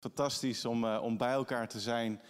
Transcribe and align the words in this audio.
Fantastisch 0.00 0.64
om, 0.64 0.84
uh, 0.84 1.00
om 1.02 1.16
bij 1.16 1.32
elkaar 1.32 1.68
te 1.68 1.80
zijn. 1.80 2.20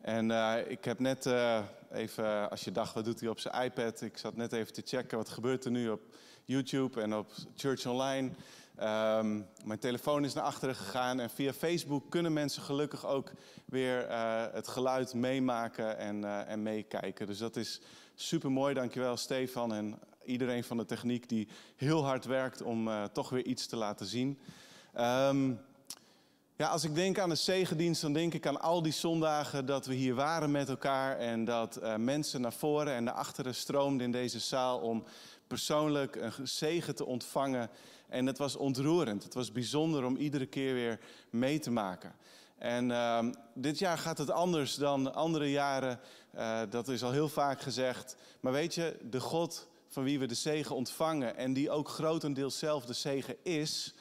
En 0.00 0.30
uh, 0.30 0.54
ik 0.68 0.84
heb 0.84 0.98
net 0.98 1.26
uh, 1.26 1.58
even, 1.92 2.50
als 2.50 2.64
je 2.64 2.72
dacht, 2.72 2.94
wat 2.94 3.04
doet 3.04 3.20
hij 3.20 3.28
op 3.28 3.40
zijn 3.40 3.64
iPad? 3.64 4.00
Ik 4.00 4.18
zat 4.18 4.36
net 4.36 4.52
even 4.52 4.72
te 4.72 4.82
checken, 4.84 5.18
wat 5.18 5.28
gebeurt 5.28 5.64
er 5.64 5.70
nu 5.70 5.88
op 5.90 6.00
YouTube 6.44 7.00
en 7.00 7.14
op 7.14 7.32
Church 7.54 7.86
Online. 7.86 8.30
Um, 8.80 9.46
mijn 9.64 9.78
telefoon 9.78 10.24
is 10.24 10.34
naar 10.34 10.44
achteren 10.44 10.74
gegaan 10.74 11.20
en 11.20 11.30
via 11.30 11.52
Facebook 11.52 12.10
kunnen 12.10 12.32
mensen 12.32 12.62
gelukkig 12.62 13.06
ook 13.06 13.30
weer 13.64 14.10
het 14.52 14.68
geluid 14.68 15.14
meemaken 15.14 15.98
en, 15.98 16.46
en 16.46 16.62
meekijken. 16.62 17.26
Dus 17.26 17.38
dat 17.38 17.56
is 17.56 17.80
super 18.14 18.52
mooi. 18.52 18.74
Dankjewel 18.74 19.16
Stefan 19.16 19.74
en 19.74 19.98
iedereen 20.24 20.64
van 20.64 20.76
de 20.76 20.84
techniek 20.84 21.28
die 21.28 21.48
heel 21.76 22.04
hard 22.04 22.24
werkt 22.24 22.62
om 22.62 22.90
toch 23.12 23.28
weer 23.28 23.44
iets 23.44 23.66
te 23.66 23.76
laten 23.76 24.06
zien. 24.06 24.38
Um, 24.98 25.60
ja, 26.56 26.68
als 26.68 26.84
ik 26.84 26.94
denk 26.94 27.18
aan 27.18 27.28
de 27.28 27.34
zegendienst, 27.34 28.00
dan 28.00 28.12
denk 28.12 28.34
ik 28.34 28.46
aan 28.46 28.60
al 28.60 28.82
die 28.82 28.92
zondagen 28.92 29.66
dat 29.66 29.86
we 29.86 29.94
hier 29.94 30.14
waren 30.14 30.50
met 30.50 30.68
elkaar 30.68 31.18
en 31.18 31.44
dat 31.44 31.78
uh, 31.82 31.96
mensen 31.96 32.40
naar 32.40 32.52
voren 32.52 32.94
en 32.94 33.04
naar 33.04 33.14
achteren 33.14 33.54
stroomden 33.54 34.06
in 34.06 34.12
deze 34.12 34.38
zaal 34.38 34.78
om 34.78 35.04
persoonlijk 35.46 36.16
een 36.16 36.48
zegen 36.48 36.94
te 36.94 37.06
ontvangen. 37.06 37.70
En 38.08 38.26
het 38.26 38.38
was 38.38 38.56
ontroerend. 38.56 39.22
Het 39.22 39.34
was 39.34 39.52
bijzonder 39.52 40.04
om 40.04 40.16
iedere 40.16 40.46
keer 40.46 40.74
weer 40.74 41.00
mee 41.30 41.58
te 41.58 41.70
maken. 41.70 42.14
En 42.58 42.90
uh, 42.90 43.24
dit 43.54 43.78
jaar 43.78 43.98
gaat 43.98 44.18
het 44.18 44.30
anders 44.30 44.74
dan 44.74 45.14
andere 45.14 45.50
jaren. 45.50 46.00
Uh, 46.34 46.60
dat 46.70 46.88
is 46.88 47.02
al 47.02 47.12
heel 47.12 47.28
vaak 47.28 47.60
gezegd. 47.60 48.16
Maar 48.40 48.52
weet 48.52 48.74
je, 48.74 48.96
de 49.10 49.20
God 49.20 49.68
van 49.88 50.02
wie 50.04 50.18
we 50.18 50.26
de 50.26 50.34
zegen 50.34 50.76
ontvangen 50.76 51.36
en 51.36 51.52
die 51.52 51.70
ook 51.70 51.88
grotendeels 51.88 52.58
zelf 52.58 52.84
de 52.84 52.92
zegen 52.92 53.36
is, 53.42 53.94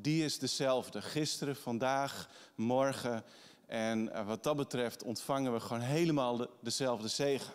die 0.00 0.24
is 0.24 0.38
dezelfde. 0.38 1.02
Gisteren, 1.02 1.56
vandaag, 1.56 2.28
morgen. 2.54 3.24
En 3.66 4.12
eh, 4.12 4.26
wat 4.26 4.42
dat 4.42 4.56
betreft 4.56 5.02
ontvangen 5.02 5.52
we 5.52 5.60
gewoon 5.60 5.82
helemaal 5.82 6.36
de, 6.36 6.48
dezelfde 6.60 7.08
zegen. 7.08 7.54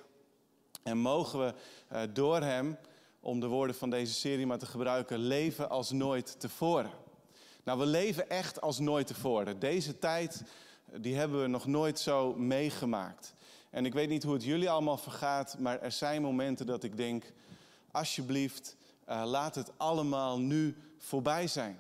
En 0.84 0.98
mogen 0.98 1.40
we 1.40 1.54
uh, 1.94 2.02
door 2.14 2.42
Hem, 2.42 2.78
om 3.20 3.40
de 3.40 3.48
woorden 3.48 3.76
van 3.76 3.90
deze 3.90 4.14
serie 4.14 4.46
maar 4.46 4.58
te 4.58 4.66
gebruiken, 4.66 5.18
leven 5.18 5.70
als 5.70 5.92
nooit 5.92 6.40
tevoren. 6.40 6.92
Nou, 7.64 7.80
we 7.80 7.86
leven 7.86 8.30
echt 8.30 8.62
als 8.62 8.80
nooit 8.80 9.08
tevoren. 9.08 9.60
Deze 9.60 10.00
tijd, 10.00 10.44
die 10.98 11.16
hebben 11.16 11.42
we 11.42 11.48
nog 11.48 11.66
nooit 11.66 12.00
zo 12.00 12.34
meegemaakt. 12.34 13.34
En 13.70 13.86
ik 13.86 13.94
weet 13.94 14.10
niet 14.10 14.24
hoe 14.24 14.34
het 14.34 14.44
jullie 14.44 14.70
allemaal 14.70 14.98
vergaat, 14.98 15.60
maar 15.60 15.82
er 15.82 15.92
zijn 15.92 16.22
momenten 16.22 16.66
dat 16.66 16.84
ik 16.84 16.98
denk, 16.98 17.24
alsjeblieft, 17.92 18.76
laat 19.06 19.56
het 19.56 19.72
allemaal 19.78 20.40
nu 20.40 20.76
voorbij 20.98 21.48
zijn 21.48 21.80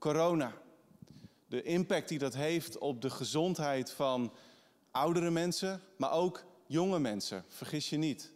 corona. 0.00 0.52
De 1.46 1.62
impact 1.62 2.08
die 2.08 2.18
dat 2.18 2.34
heeft 2.34 2.78
op 2.78 3.02
de 3.02 3.10
gezondheid 3.10 3.92
van 3.92 4.32
oudere 4.90 5.30
mensen, 5.30 5.80
maar 5.96 6.12
ook 6.12 6.44
jonge 6.66 6.98
mensen. 6.98 7.44
Vergis 7.48 7.90
je 7.90 7.96
niet. 7.96 8.32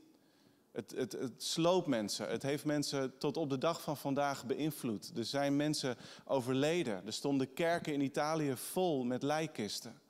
Het, 0.72 0.92
het, 0.96 1.12
het 1.12 1.42
sloopt 1.42 1.86
mensen. 1.86 2.28
Het 2.28 2.42
heeft 2.42 2.64
mensen 2.64 3.18
tot 3.18 3.36
op 3.36 3.50
de 3.50 3.58
dag 3.58 3.82
van 3.82 3.96
vandaag 3.96 4.46
beïnvloed. 4.46 5.12
Er 5.16 5.24
zijn 5.24 5.56
mensen 5.56 5.96
overleden. 6.24 7.06
Er 7.06 7.12
stonden 7.12 7.52
kerken 7.52 7.92
in 7.92 8.00
Italië 8.00 8.56
vol 8.56 9.04
met 9.04 9.22
lijkkisten. 9.22 10.00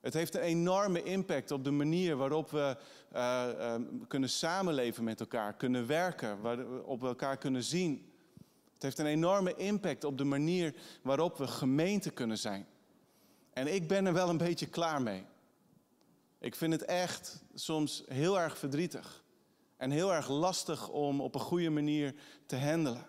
Het 0.00 0.14
heeft 0.14 0.34
een 0.34 0.40
enorme 0.40 1.02
impact 1.02 1.50
op 1.50 1.64
de 1.64 1.70
manier 1.70 2.16
waarop 2.16 2.50
we 2.50 2.76
uh, 3.12 3.48
uh, 3.58 3.74
kunnen 4.08 4.28
samenleven 4.28 5.04
met 5.04 5.20
elkaar, 5.20 5.54
kunnen 5.54 5.86
werken, 5.86 6.40
waarop 6.40 7.00
we 7.00 7.06
elkaar 7.06 7.36
kunnen 7.36 7.64
zien. 7.64 8.09
Het 8.80 8.88
heeft 8.88 9.08
een 9.08 9.14
enorme 9.14 9.56
impact 9.56 10.04
op 10.04 10.18
de 10.18 10.24
manier 10.24 10.74
waarop 11.02 11.36
we 11.36 11.46
gemeente 11.46 12.10
kunnen 12.10 12.38
zijn. 12.38 12.66
En 13.52 13.74
ik 13.74 13.88
ben 13.88 14.06
er 14.06 14.12
wel 14.12 14.28
een 14.28 14.36
beetje 14.36 14.66
klaar 14.66 15.02
mee. 15.02 15.24
Ik 16.38 16.54
vind 16.54 16.72
het 16.72 16.84
echt 16.84 17.42
soms 17.54 18.02
heel 18.08 18.40
erg 18.40 18.58
verdrietig. 18.58 19.24
En 19.76 19.90
heel 19.90 20.14
erg 20.14 20.28
lastig 20.28 20.88
om 20.88 21.20
op 21.20 21.34
een 21.34 21.40
goede 21.40 21.70
manier 21.70 22.14
te 22.46 22.56
handelen. 22.56 23.06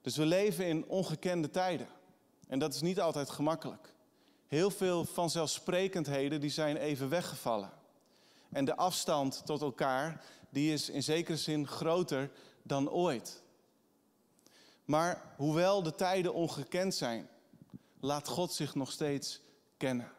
Dus 0.00 0.16
we 0.16 0.26
leven 0.26 0.66
in 0.66 0.88
ongekende 0.88 1.50
tijden. 1.50 1.88
En 2.48 2.58
dat 2.58 2.74
is 2.74 2.80
niet 2.80 3.00
altijd 3.00 3.30
gemakkelijk. 3.30 3.94
Heel 4.46 4.70
veel 4.70 5.04
vanzelfsprekendheden 5.04 6.40
die 6.40 6.50
zijn 6.50 6.76
even 6.76 7.08
weggevallen. 7.08 7.72
En 8.50 8.64
de 8.64 8.76
afstand 8.76 9.42
tot 9.46 9.60
elkaar 9.60 10.24
die 10.50 10.72
is 10.72 10.90
in 10.90 11.02
zekere 11.02 11.36
zin 11.36 11.66
groter 11.66 12.30
dan 12.62 12.90
ooit. 12.90 13.41
Maar 14.92 15.34
hoewel 15.36 15.82
de 15.82 15.94
tijden 15.94 16.34
ongekend 16.34 16.94
zijn, 16.94 17.28
laat 18.00 18.28
God 18.28 18.52
zich 18.52 18.74
nog 18.74 18.90
steeds 18.90 19.40
kennen. 19.76 20.12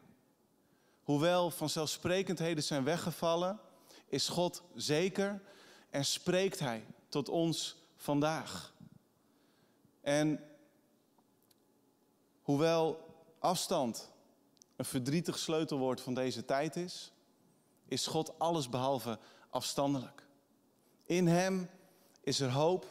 Hoewel 1.04 1.52
vanzelfsprekendheden 1.52 2.64
zijn 2.64 2.84
weggevallen, 2.84 3.60
is 4.06 4.28
God 4.28 4.64
zeker 4.76 5.42
en 5.90 6.06
spreekt 6.06 6.60
Hij 6.60 6.86
tot 7.10 7.30
ons 7.30 7.76
vandaag. 7.96 8.74
En 10.02 10.44
hoewel 12.42 13.16
afstand 13.40 14.12
een 14.76 14.86
verdrietig 14.86 15.38
sleutelwoord 15.38 16.02
van 16.02 16.14
deze 16.14 16.46
tijd 16.46 16.76
is, 16.76 17.12
is 17.86 18.08
God 18.08 18.40
allesbehalve 18.40 19.20
afstandelijk. 19.50 20.28
In 21.06 21.28
Hem 21.28 21.70
is 22.22 22.40
er 22.40 22.52
hoop, 22.52 22.86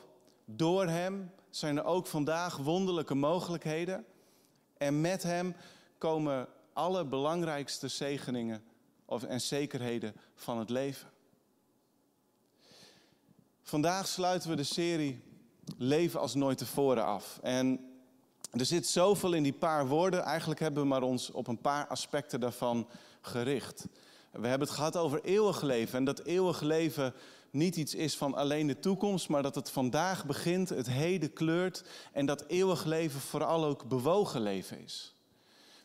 door 0.44 0.86
Hem 0.86 1.30
zijn 1.56 1.76
er 1.76 1.84
ook 1.84 2.06
vandaag 2.06 2.56
wonderlijke 2.56 3.14
mogelijkheden. 3.14 4.04
En 4.76 5.00
met 5.00 5.22
Hem 5.22 5.54
komen 5.98 6.48
alle 6.72 7.04
belangrijkste 7.04 7.88
zegeningen 7.88 8.64
en 9.28 9.40
zekerheden 9.40 10.14
van 10.34 10.58
het 10.58 10.70
leven. 10.70 11.08
Vandaag 13.62 14.08
sluiten 14.08 14.50
we 14.50 14.56
de 14.56 14.62
serie 14.62 15.22
Leven 15.76 16.20
als 16.20 16.34
nooit 16.34 16.58
tevoren 16.58 17.04
af. 17.04 17.38
En 17.42 17.80
er 18.50 18.64
zit 18.64 18.86
zoveel 18.86 19.32
in 19.32 19.42
die 19.42 19.52
paar 19.52 19.86
woorden. 19.86 20.22
Eigenlijk 20.22 20.60
hebben 20.60 20.82
we 20.82 20.88
maar 20.88 21.02
ons 21.02 21.30
op 21.30 21.46
een 21.46 21.60
paar 21.60 21.86
aspecten 21.86 22.40
daarvan 22.40 22.88
gericht. 23.20 23.86
We 24.30 24.46
hebben 24.46 24.68
het 24.68 24.76
gehad 24.76 24.96
over 24.96 25.24
eeuwig 25.24 25.62
leven. 25.62 25.98
En 25.98 26.04
dat 26.04 26.22
eeuwig 26.22 26.60
leven 26.60 27.14
niet 27.52 27.76
iets 27.76 27.94
is 27.94 28.16
van 28.16 28.34
alleen 28.34 28.66
de 28.66 28.78
toekomst, 28.78 29.28
maar 29.28 29.42
dat 29.42 29.54
het 29.54 29.70
vandaag 29.70 30.26
begint, 30.26 30.68
het 30.68 30.90
heden 30.90 31.32
kleurt 31.32 31.84
en 32.12 32.26
dat 32.26 32.44
eeuwig 32.46 32.84
leven 32.84 33.20
vooral 33.20 33.64
ook 33.64 33.88
bewogen 33.88 34.40
leven 34.40 34.84
is. 34.84 35.14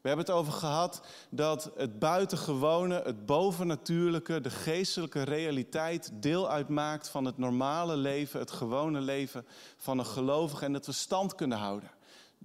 We 0.02 0.08
hebben 0.14 0.26
het 0.26 0.36
over 0.36 0.54
gehad 0.54 1.02
dat 1.30 1.72
het 1.76 2.00
buitengewone, 2.00 3.02
het 3.04 3.26
bovennatuurlijke, 3.26 4.42
de 4.42 4.50
geestelijke 4.50 5.22
realiteit 5.24 6.12
deel 6.14 6.50
uitmaakt 6.50 7.10
van 7.10 7.26
het 7.26 7.38
normale 7.38 7.96
leven, 7.96 8.40
het 8.40 8.52
gewone 8.52 9.02
leven 9.02 9.46
van 9.78 10.00
een 10.00 10.06
gelovige 10.06 10.66
en 10.66 10.74
dat 10.74 10.86
we 10.86 10.92
stand 10.92 11.36
kunnen 11.36 11.58
houden 11.58 11.92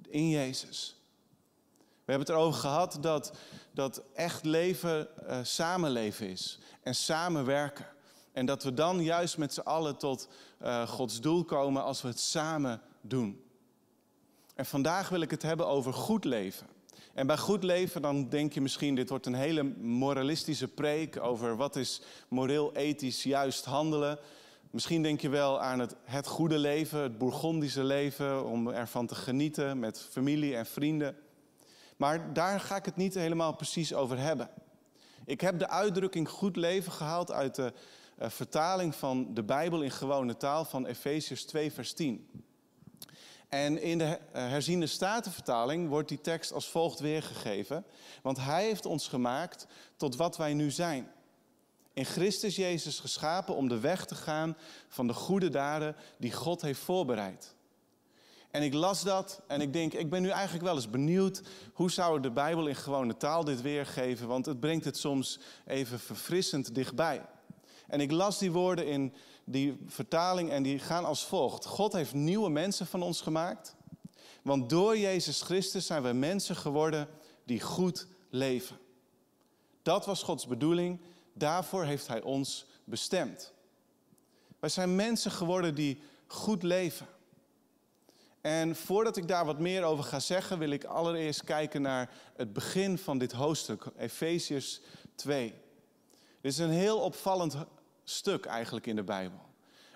in 0.08 0.28
Jezus. 0.28 0.96
We 1.78 2.12
hebben 2.12 2.26
het 2.26 2.36
erover 2.36 2.60
gehad 2.60 2.98
dat, 3.00 3.32
dat 3.72 4.02
echt 4.14 4.44
leven 4.44 5.08
uh, 5.22 5.38
samenleven 5.42 6.28
is 6.28 6.58
en 6.82 6.94
samenwerken. 6.94 7.86
En 8.32 8.46
dat 8.46 8.62
we 8.62 8.74
dan 8.74 9.02
juist 9.02 9.38
met 9.38 9.54
z'n 9.54 9.60
allen 9.60 9.96
tot 9.96 10.28
uh, 10.62 10.88
Gods 10.88 11.20
doel 11.20 11.44
komen 11.44 11.84
als 11.84 12.02
we 12.02 12.08
het 12.08 12.20
samen 12.20 12.80
doen. 13.00 13.44
En 14.54 14.66
vandaag 14.66 15.08
wil 15.08 15.20
ik 15.20 15.30
het 15.30 15.42
hebben 15.42 15.66
over 15.66 15.92
goed 15.92 16.24
leven. 16.24 16.66
En 17.14 17.26
bij 17.26 17.38
goed 17.38 17.62
leven 17.62 18.02
dan 18.02 18.28
denk 18.28 18.52
je 18.52 18.60
misschien, 18.60 18.94
dit 18.94 19.08
wordt 19.08 19.26
een 19.26 19.34
hele 19.34 19.62
moralistische 19.80 20.68
preek 20.68 21.20
over 21.20 21.56
wat 21.56 21.76
is 21.76 22.02
moreel 22.28 22.74
ethisch 22.74 23.22
juist 23.22 23.64
handelen. 23.64 24.18
Misschien 24.70 25.02
denk 25.02 25.20
je 25.20 25.28
wel 25.28 25.60
aan 25.60 25.78
het, 25.78 25.94
het 26.04 26.26
goede 26.26 26.58
leven, 26.58 27.02
het 27.02 27.18
Bourgondische 27.18 27.84
leven, 27.84 28.44
om 28.44 28.68
ervan 28.68 29.06
te 29.06 29.14
genieten 29.14 29.78
met 29.78 30.06
familie 30.10 30.56
en 30.56 30.66
vrienden. 30.66 31.16
Maar 31.96 32.32
daar 32.32 32.60
ga 32.60 32.76
ik 32.76 32.84
het 32.84 32.96
niet 32.96 33.14
helemaal 33.14 33.56
precies 33.56 33.94
over 33.94 34.18
hebben. 34.18 34.50
Ik 35.24 35.40
heb 35.40 35.58
de 35.58 35.68
uitdrukking 35.68 36.28
goed 36.28 36.56
leven 36.56 36.92
gehaald 36.92 37.32
uit 37.32 37.54
de 37.54 37.72
uh, 38.18 38.28
vertaling 38.28 38.94
van 38.94 39.34
de 39.34 39.42
Bijbel 39.42 39.82
in 39.82 39.90
gewone 39.90 40.36
taal 40.36 40.64
van 40.64 40.86
Efesiërs 40.86 41.44
2, 41.44 41.72
vers 41.72 41.92
10. 41.92 42.30
En 43.48 43.82
in 43.82 43.98
de 43.98 44.04
uh, 44.04 44.18
herziende 44.32 44.86
statenvertaling 44.86 45.88
wordt 45.88 46.08
die 46.08 46.20
tekst 46.20 46.52
als 46.52 46.68
volgt 46.68 47.00
weergegeven. 47.00 47.84
Want 48.22 48.36
Hij 48.36 48.64
heeft 48.64 48.86
ons 48.86 49.08
gemaakt 49.08 49.66
tot 49.96 50.16
wat 50.16 50.36
wij 50.36 50.54
nu 50.54 50.70
zijn. 50.70 51.10
In 51.92 52.04
Christus 52.04 52.56
Jezus 52.56 52.98
geschapen 52.98 53.54
om 53.54 53.68
de 53.68 53.80
weg 53.80 54.04
te 54.04 54.14
gaan 54.14 54.56
van 54.88 55.06
de 55.06 55.12
goede 55.12 55.48
daden 55.48 55.96
die 56.18 56.32
God 56.32 56.62
heeft 56.62 56.80
voorbereid. 56.80 57.54
En 58.52 58.62
ik 58.62 58.74
las 58.74 59.02
dat 59.02 59.42
en 59.46 59.60
ik 59.60 59.72
denk, 59.72 59.92
ik 59.92 60.10
ben 60.10 60.22
nu 60.22 60.28
eigenlijk 60.28 60.64
wel 60.64 60.74
eens 60.74 60.90
benieuwd... 60.90 61.42
hoe 61.72 61.90
zou 61.90 62.20
de 62.20 62.30
Bijbel 62.30 62.66
in 62.66 62.76
gewone 62.76 63.16
taal 63.16 63.44
dit 63.44 63.60
weergeven? 63.60 64.28
Want 64.28 64.46
het 64.46 64.60
brengt 64.60 64.84
het 64.84 64.96
soms 64.96 65.38
even 65.66 66.00
verfrissend 66.00 66.74
dichtbij. 66.74 67.22
En 67.86 68.00
ik 68.00 68.10
las 68.10 68.38
die 68.38 68.52
woorden 68.52 68.86
in 68.86 69.14
die 69.44 69.78
vertaling 69.86 70.50
en 70.50 70.62
die 70.62 70.78
gaan 70.78 71.04
als 71.04 71.24
volgt. 71.24 71.64
God 71.64 71.92
heeft 71.92 72.14
nieuwe 72.14 72.50
mensen 72.50 72.86
van 72.86 73.02
ons 73.02 73.20
gemaakt. 73.20 73.76
Want 74.42 74.70
door 74.70 74.98
Jezus 74.98 75.40
Christus 75.40 75.86
zijn 75.86 76.02
we 76.02 76.12
mensen 76.12 76.56
geworden 76.56 77.08
die 77.44 77.60
goed 77.60 78.06
leven. 78.30 78.78
Dat 79.82 80.06
was 80.06 80.22
Gods 80.22 80.46
bedoeling. 80.46 81.00
Daarvoor 81.32 81.84
heeft 81.84 82.06
Hij 82.06 82.22
ons 82.22 82.66
bestemd. 82.84 83.52
Wij 84.58 84.70
zijn 84.70 84.96
mensen 84.96 85.30
geworden 85.30 85.74
die 85.74 86.00
goed 86.26 86.62
leven. 86.62 87.06
En 88.40 88.76
voordat 88.76 89.16
ik 89.16 89.28
daar 89.28 89.44
wat 89.44 89.58
meer 89.58 89.82
over 89.82 90.04
ga 90.04 90.20
zeggen, 90.20 90.58
wil 90.58 90.70
ik 90.70 90.84
allereerst 90.84 91.44
kijken 91.44 91.82
naar 91.82 92.10
het 92.36 92.52
begin 92.52 92.98
van 92.98 93.18
dit 93.18 93.32
hoofdstuk, 93.32 93.84
Efeziërs 93.96 94.80
2. 95.14 95.54
Dit 96.42 96.52
is 96.52 96.58
een 96.58 96.70
heel 96.70 96.98
opvallend 96.98 97.56
stuk 98.04 98.44
eigenlijk 98.44 98.86
in 98.86 98.96
de 98.96 99.02
Bijbel. 99.02 99.40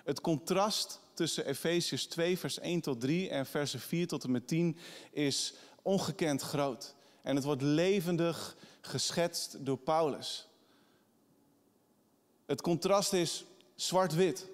Het 0.03 0.21
contrast 0.21 0.99
tussen 1.13 1.45
Efeziërs 1.45 2.05
2, 2.05 2.37
vers 2.37 2.59
1 2.59 2.81
tot 2.81 3.01
3 3.01 3.29
en 3.29 3.45
versen 3.45 3.79
4 3.79 4.07
tot 4.07 4.23
en 4.23 4.31
met 4.31 4.47
10 4.47 4.77
is 5.11 5.53
ongekend 5.81 6.41
groot. 6.41 6.95
En 7.21 7.35
het 7.35 7.45
wordt 7.45 7.61
levendig 7.61 8.57
geschetst 8.81 9.65
door 9.65 9.77
Paulus. 9.77 10.47
Het 12.45 12.61
contrast 12.61 13.13
is 13.13 13.45
zwart-wit, 13.75 14.47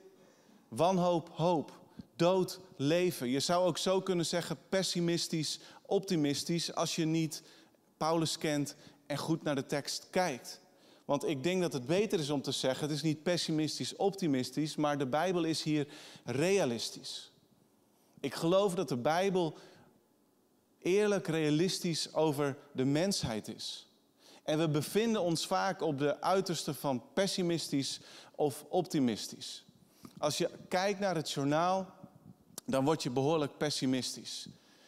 wanhoop, 0.68 1.30
hoop, 1.30 1.80
dood, 2.16 2.60
leven. 2.76 3.30
Je 3.30 3.40
zou 3.40 3.66
ook 3.66 3.78
zo 3.78 4.02
kunnen 4.02 4.26
zeggen 4.26 4.58
pessimistisch, 4.70 5.60
optimistisch, 5.86 6.76
als 6.76 6.96
je 6.96 7.06
niet 7.06 7.44
Paulus 7.98 8.38
kent 8.38 8.76
en 9.06 9.18
goed 9.18 9.44
naar 9.44 9.56
de 9.56 9.66
tekst 9.66 10.08
kijkt. 10.10 10.62
Want 11.06 11.28
ik 11.28 11.44
denk 11.44 11.62
dat 11.62 11.74
het 11.74 11.86
beter 11.86 12.20
is 12.20 12.30
om 12.30 12.42
te 12.42 12.52
zeggen, 12.52 12.88
het 12.88 12.96
is 12.96 13.02
niet 13.02 13.24
pessimistisch, 13.24 13.96
optimistisch, 13.96 14.76
maar 14.76 14.98
de 14.98 15.08
Bijbel 15.08 15.44
is 15.44 15.64
hier 15.64 15.88
realistisch. 16.24 17.32
Ik 18.20 18.34
geloof 18.34 18.76
dat 18.76 18.90
de 18.90 18.98
Bijbel 18.98 19.58
eerlijk 20.80 21.28
realistisch 21.28 22.14
over 22.14 22.58
de 22.72 22.86
mensheid 22.86 23.48
is. 23.48 23.88
En 24.44 24.60
we 24.60 24.70
bevinden 24.70 25.22
ons 25.22 25.48
vaak 25.48 25.82
op 25.82 26.00
de 26.00 26.22
uiterste 26.22 26.74
van 26.74 27.04
pessimistisch 27.14 28.00
of 28.36 28.66
optimistisch. 28.70 29.66
Als 30.18 30.38
je 30.38 30.50
kijkt 30.68 31.00
naar 31.00 31.16
het 31.16 31.32
journaal, 31.32 31.94
dan 32.66 32.86
word 32.86 33.04
je 33.04 33.10
behoorlijk 33.10 33.58
pessimistisch. 33.58 34.48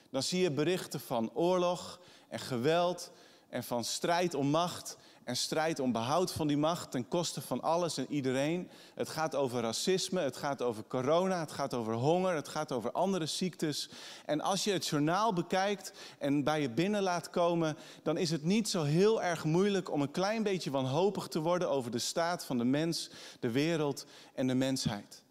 Dan 0.10 0.24
zie 0.24 0.42
je 0.42 0.52
berichten 0.52 1.00
van 1.00 1.32
oorlog 1.34 2.00
en 2.28 2.40
geweld 2.40 3.12
en 3.50 3.64
van 3.64 3.84
strijd 3.84 4.34
om 4.34 4.48
macht 4.48 4.98
en 5.26 5.38
strijd 5.38 5.80
om 5.80 5.92
behoud 5.92 6.32
van 6.32 6.48
die 6.48 6.58
macht 6.58 6.92
ten 6.92 7.08
koste 7.08 7.42
van 7.42 7.62
alles 7.62 7.98
en 7.98 8.06
iedereen. 8.10 8.70
Het 8.94 9.10
gaat 9.10 9.36
over 9.36 9.62
racisme, 9.62 10.20
het 10.20 10.38
gaat 10.38 10.62
over 10.62 10.84
corona, 10.88 11.40
het 11.40 11.52
gaat 11.52 11.74
over 11.74 11.94
honger, 11.94 12.36
het 12.36 12.48
gaat 12.48 12.72
over 12.72 12.92
andere 12.92 13.26
ziektes. 13.26 13.90
En 14.26 14.42
als 14.42 14.64
je 14.64 14.72
het 14.72 14.88
journaal 14.88 15.34
bekijkt 15.34 15.94
en 16.20 16.44
bij 16.44 16.62
je 16.62 16.70
binnen 16.70 17.02
laat 17.02 17.30
komen, 17.30 17.78
dan 18.04 18.18
is 18.18 18.32
het 18.32 18.44
niet 18.44 18.70
zo 18.70 18.84
heel 18.84 19.24
erg 19.24 19.44
moeilijk 19.44 19.92
om 19.92 20.02
een 20.02 20.12
klein 20.12 20.44
beetje 20.44 20.72
wanhopig 20.72 21.28
te 21.28 21.40
worden 21.40 21.70
over 21.70 21.92
de 21.92 22.00
staat 22.00 22.46
van 22.46 22.58
de 22.58 22.66
mens, 22.66 23.10
de 23.40 23.52
wereld 23.52 24.06
en 24.34 24.48
de 24.48 24.56
mensheid. 24.56 25.25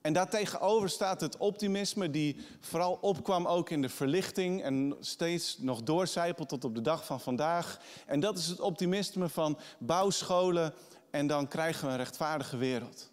En 0.00 0.12
daartegenover 0.12 0.88
staat 0.88 1.20
het 1.20 1.36
optimisme 1.36 2.10
die 2.10 2.36
vooral 2.60 2.98
opkwam 3.00 3.46
ook 3.46 3.70
in 3.70 3.82
de 3.82 3.88
verlichting 3.88 4.62
en 4.62 4.96
steeds 5.00 5.58
nog 5.58 5.82
doorcijpelt 5.82 6.48
tot 6.48 6.64
op 6.64 6.74
de 6.74 6.80
dag 6.80 7.04
van 7.04 7.20
vandaag. 7.20 7.80
En 8.06 8.20
dat 8.20 8.38
is 8.38 8.46
het 8.46 8.60
optimisme 8.60 9.28
van 9.28 9.58
bouwscholen 9.78 10.74
en 11.10 11.26
dan 11.26 11.48
krijgen 11.48 11.86
we 11.86 11.90
een 11.90 11.96
rechtvaardige 11.96 12.56
wereld. 12.56 13.10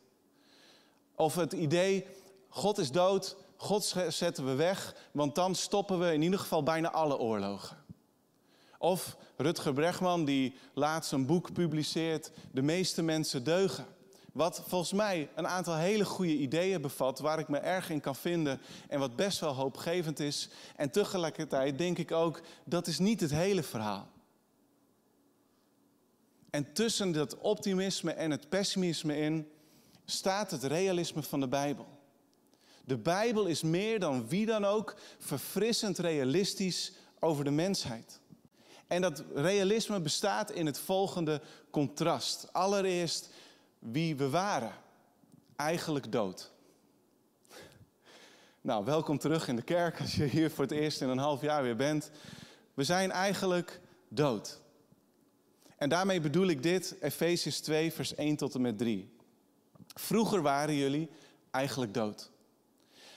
Of 1.15 1.35
het 1.35 1.53
idee, 1.53 2.05
God 2.49 2.77
is 2.77 2.91
dood, 2.91 3.35
God 3.57 3.95
zetten 4.09 4.45
we 4.45 4.55
weg, 4.55 4.95
want 5.11 5.35
dan 5.35 5.55
stoppen 5.55 5.99
we 5.99 6.13
in 6.13 6.21
ieder 6.21 6.39
geval 6.39 6.63
bijna 6.63 6.91
alle 6.91 7.17
oorlogen. 7.17 7.77
Of 8.79 9.17
Rutger 9.37 9.73
Bregman 9.73 10.25
die 10.25 10.55
laatst 10.73 11.11
een 11.11 11.25
boek 11.25 11.53
publiceert, 11.53 12.31
De 12.51 12.61
meeste 12.61 13.01
mensen 13.01 13.43
deugen. 13.43 13.85
Wat 14.37 14.63
volgens 14.67 14.93
mij 14.93 15.29
een 15.35 15.47
aantal 15.47 15.75
hele 15.75 16.05
goede 16.05 16.37
ideeën 16.37 16.81
bevat, 16.81 17.19
waar 17.19 17.39
ik 17.39 17.47
me 17.47 17.57
erg 17.57 17.89
in 17.89 17.99
kan 17.99 18.15
vinden 18.15 18.61
en 18.89 18.99
wat 18.99 19.15
best 19.15 19.39
wel 19.39 19.53
hoopgevend 19.53 20.19
is. 20.19 20.49
En 20.75 20.91
tegelijkertijd 20.91 21.77
denk 21.77 21.97
ik 21.97 22.11
ook, 22.11 22.41
dat 22.63 22.87
is 22.87 22.99
niet 22.99 23.21
het 23.21 23.31
hele 23.31 23.63
verhaal. 23.63 24.07
En 26.49 26.73
tussen 26.73 27.11
dat 27.11 27.37
optimisme 27.37 28.11
en 28.11 28.31
het 28.31 28.49
pessimisme 28.49 29.17
in 29.17 29.47
staat 30.05 30.51
het 30.51 30.63
realisme 30.63 31.23
van 31.23 31.39
de 31.39 31.47
Bijbel. 31.47 31.87
De 32.85 32.97
Bijbel 32.97 33.45
is 33.45 33.61
meer 33.61 33.99
dan 33.99 34.27
wie 34.27 34.45
dan 34.45 34.65
ook 34.65 34.95
verfrissend 35.19 35.97
realistisch 35.97 36.93
over 37.19 37.43
de 37.43 37.51
mensheid. 37.51 38.19
En 38.87 39.01
dat 39.01 39.23
realisme 39.33 39.99
bestaat 39.99 40.51
in 40.51 40.65
het 40.65 40.79
volgende 40.79 41.41
contrast. 41.69 42.47
Allereerst 42.51 43.29
wie 43.79 44.15
we 44.15 44.29
waren. 44.29 44.73
Eigenlijk 45.55 46.11
dood. 46.11 46.51
Nou, 48.61 48.85
welkom 48.85 49.17
terug 49.17 49.47
in 49.47 49.55
de 49.55 49.61
kerk 49.61 49.99
als 49.99 50.15
je 50.15 50.23
hier 50.23 50.51
voor 50.51 50.63
het 50.63 50.73
eerst 50.73 51.01
in 51.01 51.09
een 51.09 51.17
half 51.17 51.41
jaar 51.41 51.63
weer 51.63 51.75
bent. 51.75 52.11
We 52.73 52.83
zijn 52.83 53.11
eigenlijk 53.11 53.79
dood. 54.07 54.59
En 55.77 55.89
daarmee 55.89 56.19
bedoel 56.19 56.47
ik 56.47 56.63
dit, 56.63 56.95
Efesius 57.01 57.59
2, 57.59 57.93
vers 57.93 58.15
1 58.15 58.35
tot 58.35 58.55
en 58.55 58.61
met 58.61 58.77
3. 58.77 59.15
Vroeger 59.93 60.41
waren 60.41 60.75
jullie 60.75 61.09
eigenlijk 61.51 61.93
dood. 61.93 62.31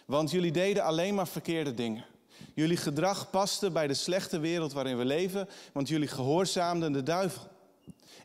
Want 0.06 0.30
jullie 0.30 0.52
deden 0.52 0.82
alleen 0.82 1.14
maar 1.14 1.28
verkeerde 1.28 1.74
dingen. 1.74 2.04
Jullie 2.54 2.76
gedrag 2.76 3.30
paste 3.30 3.70
bij 3.70 3.86
de 3.86 3.94
slechte 3.94 4.38
wereld 4.38 4.72
waarin 4.72 4.98
we 4.98 5.04
leven, 5.04 5.48
want 5.72 5.88
jullie 5.88 6.08
gehoorzaamden 6.08 6.92
de 6.92 7.02
duivel. 7.02 7.42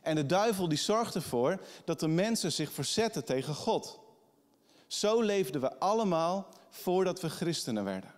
En 0.06 0.14
de 0.14 0.26
duivel 0.26 0.68
die 0.68 0.78
zorgt 0.78 1.14
ervoor 1.14 1.60
dat 1.84 2.00
de 2.00 2.08
mensen 2.08 2.52
zich 2.52 2.72
verzetten 2.72 3.24
tegen 3.24 3.54
God. 3.54 3.98
Zo 4.86 5.20
leefden 5.20 5.60
we 5.60 5.78
allemaal 5.78 6.48
voordat 6.68 7.20
we 7.20 7.28
christenen 7.28 7.84
werden. 7.84 8.14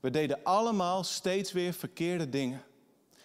We 0.00 0.10
deden 0.10 0.44
allemaal 0.44 1.04
steeds 1.04 1.52
weer 1.52 1.72
verkeerde 1.72 2.28
dingen. 2.28 2.62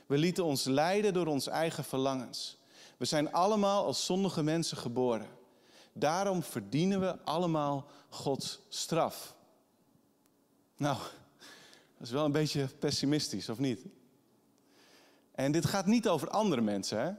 We 0.06 0.18
lieten 0.18 0.44
ons 0.44 0.64
leiden 0.64 1.14
door 1.14 1.28
onze 1.28 1.50
eigen 1.50 1.84
verlangens. 1.84 2.58
We 2.98 3.06
zijn 3.06 3.32
allemaal 3.32 3.86
als 3.86 4.06
zondige 4.06 4.44
mensen 4.44 4.78
geboren. 4.78 5.28
Daarom 5.94 6.44
verdienen 6.44 7.00
we 7.00 7.24
allemaal 7.24 7.86
Gods 8.10 8.60
straf. 8.70 9.36
Nou, 10.76 10.98
dat 11.98 12.08
is 12.08 12.12
wel 12.12 12.26
een 12.26 12.32
beetje 12.32 12.68
pessimistisch, 12.80 13.50
of 13.50 13.60
niet? 13.60 13.86
En 15.32 15.52
dit 15.52 15.66
gaat 15.66 15.86
niet 15.86 16.08
over 16.08 16.30
andere 16.30 16.62
mensen, 16.62 17.00
hè? 17.00 17.12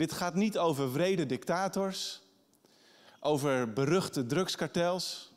Dit 0.00 0.12
gaat 0.12 0.34
niet 0.34 0.58
over 0.58 0.90
vrede 0.90 1.26
dictators, 1.26 2.22
over 3.20 3.72
beruchte 3.72 4.26
drugskartels, 4.26 5.32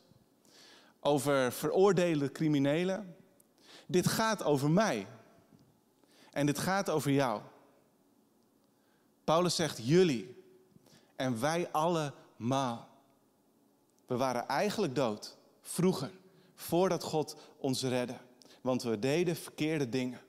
over 1.00 1.52
veroordeelde 1.52 2.32
criminelen. 2.32 3.16
Dit 3.86 4.06
gaat 4.06 4.42
over 4.42 4.70
mij. 4.70 5.06
En 6.30 6.46
dit 6.46 6.58
gaat 6.58 6.90
over 6.90 7.10
jou. 7.10 7.40
Paulus 9.24 9.56
zegt 9.56 9.86
jullie 9.86 10.44
en 11.16 11.40
wij 11.40 11.68
allemaal. 11.70 12.88
We 14.06 14.16
waren 14.16 14.48
eigenlijk 14.48 14.94
dood, 14.94 15.36
vroeger, 15.60 16.10
voordat 16.54 17.02
God 17.02 17.36
ons 17.56 17.82
redde. 17.82 18.16
Want 18.60 18.82
we 18.82 18.98
deden 18.98 19.36
verkeerde 19.36 19.88
dingen. 19.88 20.20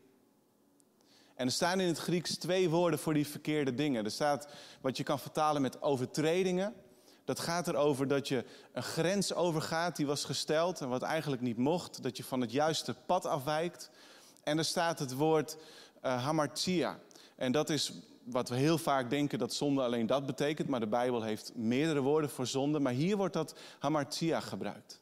En 1.35 1.45
er 1.45 1.51
staan 1.51 1.79
in 1.79 1.87
het 1.87 1.97
Grieks 1.97 2.37
twee 2.37 2.69
woorden 2.69 2.99
voor 2.99 3.13
die 3.13 3.27
verkeerde 3.27 3.75
dingen. 3.75 4.05
Er 4.05 4.11
staat 4.11 4.47
wat 4.81 4.97
je 4.97 5.03
kan 5.03 5.19
vertalen 5.19 5.61
met 5.61 5.81
overtredingen. 5.81 6.73
Dat 7.25 7.39
gaat 7.39 7.67
erover 7.67 8.07
dat 8.07 8.27
je 8.27 8.45
een 8.71 8.83
grens 8.83 9.33
overgaat 9.33 9.95
die 9.95 10.05
was 10.05 10.23
gesteld 10.23 10.81
en 10.81 10.89
wat 10.89 11.01
eigenlijk 11.01 11.41
niet 11.41 11.57
mocht. 11.57 12.03
Dat 12.03 12.17
je 12.17 12.23
van 12.23 12.41
het 12.41 12.51
juiste 12.51 12.95
pad 13.05 13.25
afwijkt. 13.25 13.89
En 14.43 14.57
er 14.57 14.65
staat 14.65 14.99
het 14.99 15.13
woord 15.13 15.57
uh, 16.03 16.23
hamartia. 16.23 16.99
En 17.35 17.51
dat 17.51 17.69
is 17.69 17.93
wat 18.23 18.49
we 18.49 18.55
heel 18.55 18.77
vaak 18.77 19.09
denken 19.09 19.39
dat 19.39 19.53
zonde 19.53 19.81
alleen 19.81 20.07
dat 20.07 20.25
betekent. 20.25 20.67
Maar 20.67 20.79
de 20.79 20.87
Bijbel 20.87 21.23
heeft 21.23 21.51
meerdere 21.55 22.01
woorden 22.01 22.29
voor 22.29 22.47
zonde. 22.47 22.79
Maar 22.79 22.93
hier 22.93 23.17
wordt 23.17 23.33
dat 23.33 23.55
hamartia 23.79 24.39
gebruikt. 24.39 25.01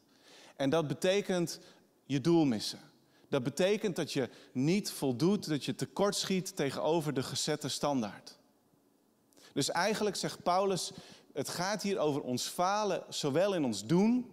En 0.55 0.69
dat 0.69 0.87
betekent 0.87 1.59
je 2.05 2.21
doel 2.21 2.45
missen. 2.45 2.79
Dat 3.33 3.43
betekent 3.43 3.95
dat 3.95 4.13
je 4.13 4.29
niet 4.51 4.91
voldoet, 4.91 5.47
dat 5.47 5.65
je 5.65 5.75
tekortschiet 5.75 6.55
tegenover 6.55 7.13
de 7.13 7.23
gezette 7.23 7.69
standaard. 7.69 8.37
Dus 9.53 9.69
eigenlijk 9.69 10.15
zegt 10.15 10.43
Paulus, 10.43 10.91
het 11.33 11.49
gaat 11.49 11.81
hier 11.81 11.99
over 11.99 12.21
ons 12.21 12.47
falen, 12.47 13.03
zowel 13.09 13.53
in 13.53 13.65
ons 13.65 13.85
doen 13.85 14.31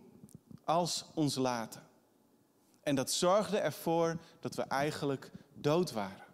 als 0.65 1.05
ons 1.15 1.35
laten. 1.35 1.83
En 2.83 2.95
dat 2.95 3.11
zorgde 3.11 3.59
ervoor 3.59 4.19
dat 4.41 4.55
we 4.55 4.63
eigenlijk 4.63 5.31
dood 5.55 5.93
waren. 5.93 6.27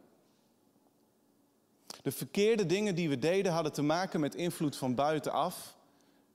De 2.02 2.12
verkeerde 2.12 2.66
dingen 2.66 2.94
die 2.94 3.08
we 3.08 3.18
deden 3.18 3.52
hadden 3.52 3.72
te 3.72 3.82
maken 3.82 4.20
met 4.20 4.34
invloed 4.34 4.76
van 4.76 4.94
buitenaf, 4.94 5.76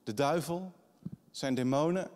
de 0.04 0.14
duivel, 0.14 0.72
zijn 1.32 1.56
demonen 1.56 2.10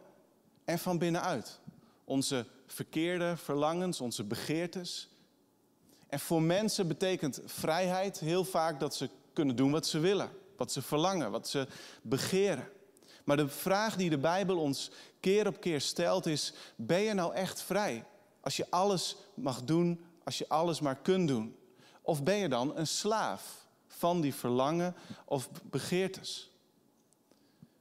en 0.65 0.79
van 0.79 0.97
binnenuit, 0.97 1.59
onze 2.03 2.45
verkeerde 2.67 3.37
verlangens, 3.37 4.01
onze 4.01 4.23
begeertes. 4.23 5.09
En 6.07 6.19
voor 6.19 6.41
mensen 6.41 6.87
betekent 6.87 7.41
vrijheid 7.45 8.19
heel 8.19 8.45
vaak 8.45 8.79
dat 8.79 8.95
ze 8.95 9.09
kunnen 9.33 9.55
doen 9.55 9.71
wat 9.71 9.87
ze 9.87 9.99
willen, 9.99 10.29
wat 10.57 10.71
ze 10.71 10.81
verlangen, 10.81 11.31
wat 11.31 11.47
ze 11.47 11.67
begeren. 12.01 12.69
Maar 13.23 13.37
de 13.37 13.47
vraag 13.47 13.95
die 13.95 14.09
de 14.09 14.17
Bijbel 14.17 14.57
ons 14.57 14.91
keer 15.19 15.47
op 15.47 15.59
keer 15.59 15.81
stelt 15.81 16.25
is: 16.25 16.53
ben 16.75 16.99
je 16.99 17.13
nou 17.13 17.33
echt 17.33 17.61
vrij? 17.61 18.05
Als 18.41 18.57
je 18.57 18.67
alles 18.69 19.15
mag 19.33 19.61
doen, 19.63 20.05
als 20.23 20.37
je 20.37 20.49
alles 20.49 20.79
maar 20.79 20.95
kunt 20.95 21.27
doen. 21.27 21.55
Of 22.01 22.23
ben 22.23 22.35
je 22.35 22.49
dan 22.49 22.77
een 22.77 22.87
slaaf 22.87 23.65
van 23.87 24.21
die 24.21 24.33
verlangen 24.33 24.95
of 25.25 25.49
begeertes? 25.63 26.51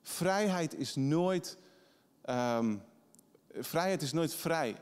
Vrijheid 0.03 0.75
is 0.75 0.95
nooit, 0.95 1.57
um, 2.31 2.83
vrijheid 3.59 4.03
is 4.03 4.13
nooit 4.13 4.35
vrij 4.35 4.77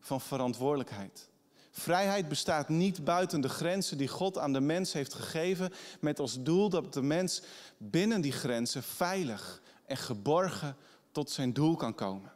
van 0.00 0.20
verantwoordelijkheid. 0.20 1.28
Vrijheid 1.70 2.28
bestaat 2.28 2.68
niet 2.68 3.04
buiten 3.04 3.40
de 3.40 3.48
grenzen 3.48 3.98
die 3.98 4.08
God 4.08 4.38
aan 4.38 4.52
de 4.52 4.60
mens 4.60 4.92
heeft 4.92 5.14
gegeven, 5.14 5.72
met 6.00 6.18
als 6.18 6.42
doel 6.42 6.68
dat 6.68 6.92
de 6.92 7.02
mens 7.02 7.42
binnen 7.78 8.20
die 8.20 8.32
grenzen 8.32 8.82
veilig 8.82 9.62
en 9.86 9.96
geborgen 9.96 10.76
tot 11.10 11.30
zijn 11.30 11.52
doel 11.52 11.76
kan 11.76 11.94
komen. 11.94 12.32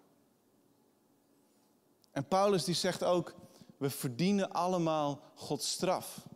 En 2.10 2.24
Paulus 2.28 2.64
die 2.64 2.74
zegt 2.74 3.04
ook, 3.04 3.34
we 3.76 3.90
verdienen 3.90 4.52
allemaal 4.52 5.20
Gods 5.34 5.70
straf. 5.70 6.26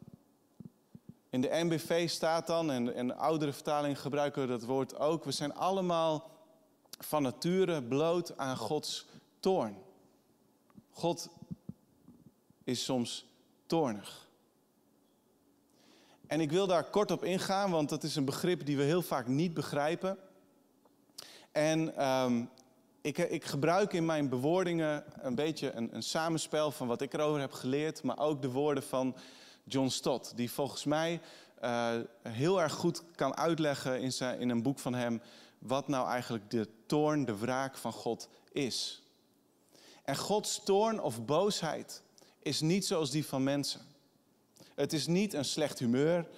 In 1.31 1.41
de 1.41 1.51
NBV 1.53 2.09
staat 2.09 2.47
dan, 2.47 2.71
en, 2.71 2.95
en 2.95 3.17
oudere 3.17 3.53
vertalingen 3.53 3.97
gebruiken 3.97 4.49
dat 4.49 4.63
woord 4.63 4.99
ook, 4.99 5.25
we 5.25 5.33
zijn 5.33 5.55
allemaal 5.55 6.31
van 6.99 7.23
nature 7.23 7.83
bloot 7.83 8.37
aan 8.37 8.57
Gods 8.57 9.07
toorn. 9.45 9.77
God 10.91 11.29
is 12.65 12.85
soms 12.85 13.27
toornig. 13.67 14.29
En 16.27 16.41
ik 16.41 16.51
wil 16.51 16.67
daar 16.67 16.85
kort 16.85 17.11
op 17.11 17.25
ingaan, 17.25 17.71
want 17.71 17.89
dat 17.89 18.03
is 18.03 18.17
een 18.17 18.25
begrip 18.25 18.67
die 18.67 18.77
we 18.77 18.83
heel 18.83 19.03
vaak 19.03 19.27
niet 19.27 19.55
begrijpen. 19.55 20.19
En 21.53 22.07
um, 22.09 22.51
ik, 23.01 23.19
ik, 23.19 23.45
gebruik 23.45 23.93
in 23.93 24.05
mijn 24.05 24.29
bewoordingen 24.29 25.05
een 25.17 25.35
beetje 25.35 25.73
een, 25.73 25.95
een, 25.95 26.03
samenspel 26.03 26.71
van 26.71 26.87
wat 26.87 27.01
ik 27.01 27.15
erover 27.15 27.41
heb 27.41 27.53
geleerd, 27.53 28.03
maar 28.03 28.19
ook 28.19 28.43
de 28.43 28.51
woorden 28.51 28.83
van 28.83 29.17
John 29.65 29.89
Stott, 29.89 30.37
die 30.37 30.51
volgens 30.51 30.85
mij 30.85 31.21
uh, 31.63 31.95
heel 32.23 32.63
erg 32.63 32.73
goed 32.73 33.03
kan 33.15 33.37
uitleggen 33.37 34.01
in, 34.01 34.13
zijn, 34.13 34.41
in 34.41 34.49
een 34.49 34.63
boek 34.63 34.79
van 34.79 34.95
hem 34.95 35.23
wat 35.59 35.89
nou 35.89 36.09
eigenlijk 36.09 36.51
de 36.51 36.69
toorn, 36.87 37.25
de 37.25 37.37
wraak 37.37 37.77
van 37.77 37.93
God 37.93 38.29
is. 38.53 39.04
En 40.05 40.17
Gods 40.17 40.61
toorn 40.65 41.01
of 41.01 41.25
boosheid 41.25 42.03
is 42.43 42.61
niet 42.61 42.87
zoals 42.87 43.11
die 43.11 43.27
van 43.27 43.43
mensen. 43.43 43.81
Het 44.75 44.93
is 44.93 45.07
niet 45.07 45.33
een 45.33 45.45
slecht 45.45 45.79
humeur 45.79 46.29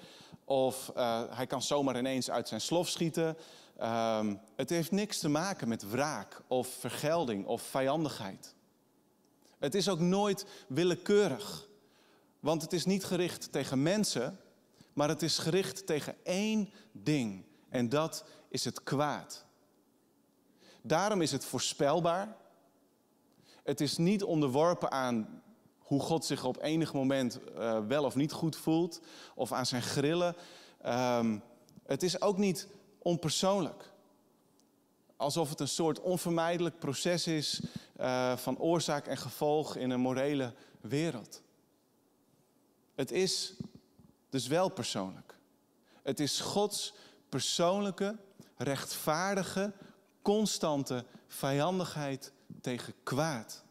of 0.45 0.93
uh, 0.97 1.23
hij 1.31 1.47
kan 1.47 1.63
zomaar 1.63 1.99
ineens 1.99 2.31
uit 2.31 2.49
zijn 2.49 2.61
slof 2.61 2.89
schieten. 2.89 3.37
Um, 3.83 4.41
het 4.57 4.71
heeft 4.71 4.91
niks 4.91 5.19
te 5.19 5.29
maken 5.29 5.69
met 5.69 5.91
wraak 5.91 6.43
of 6.47 6.69
vergelding 6.69 7.47
of 7.47 7.63
vijandigheid. 7.63 8.55
Het 9.59 9.75
is 9.75 9.89
ook 9.89 10.01
nooit 10.01 10.47
willekeurig, 10.69 11.69
want 12.41 12.63
het 12.63 12.73
is 12.73 12.85
niet 12.85 13.05
gericht 13.05 13.53
tegen 13.53 13.83
mensen, 13.83 14.41
maar 14.93 15.09
het 15.09 15.23
is 15.23 15.39
gericht 15.39 15.87
tegen 15.87 16.15
één 16.23 16.71
ding 16.93 17.45
en 17.69 17.89
dat 17.89 18.25
is 18.49 18.65
het 18.65 18.83
kwaad. 18.83 19.45
Daarom 20.83 21.23
is 21.23 21.33
het 21.33 21.45
voorspelbaar. 21.45 22.37
Het 23.67 23.81
is 23.81 23.97
niet 23.97 24.25
onderworpen 24.25 24.91
aan 24.91 25.43
hoe 25.79 26.01
God 26.01 26.25
zich 26.25 26.45
op 26.45 26.63
enig 26.63 26.93
moment 26.93 27.39
uh, 27.57 27.87
wel 27.87 28.05
of 28.05 28.15
niet 28.15 28.33
goed 28.33 28.57
voelt, 28.57 29.01
of 29.35 29.53
aan 29.53 29.67
zijn 29.67 29.83
grillen. 29.83 30.37
Um, 30.87 31.43
het 31.87 32.03
is 32.03 32.21
ook 32.21 32.39
niet 32.39 32.69
onpersoonlijk. 32.99 33.93
Alsof 35.17 35.49
het 35.49 35.61
een 35.61 35.69
soort 35.69 36.01
onvermijdelijk 36.01 36.79
proces 36.79 37.27
is 37.27 37.61
uh, 38.01 38.37
van 38.37 38.59
oorzaak 38.59 39.07
en 39.07 39.17
gevolg 39.17 39.77
in 39.77 39.91
een 39.91 40.01
morele 40.01 40.55
wereld. 40.81 41.43
Het 42.95 43.11
is 43.11 43.55
dus 44.29 44.47
wel 44.47 44.69
persoonlijk. 44.69 45.39
Het 46.03 46.21
is 46.21 46.41
Gods 46.41 46.95
persoonlijke, 47.29 48.17
rechtvaardige, 48.57 49.73
constante 50.23 51.05
vijandigheid 51.29 52.33
tegen 52.61 52.95
kwaad. 53.03 53.65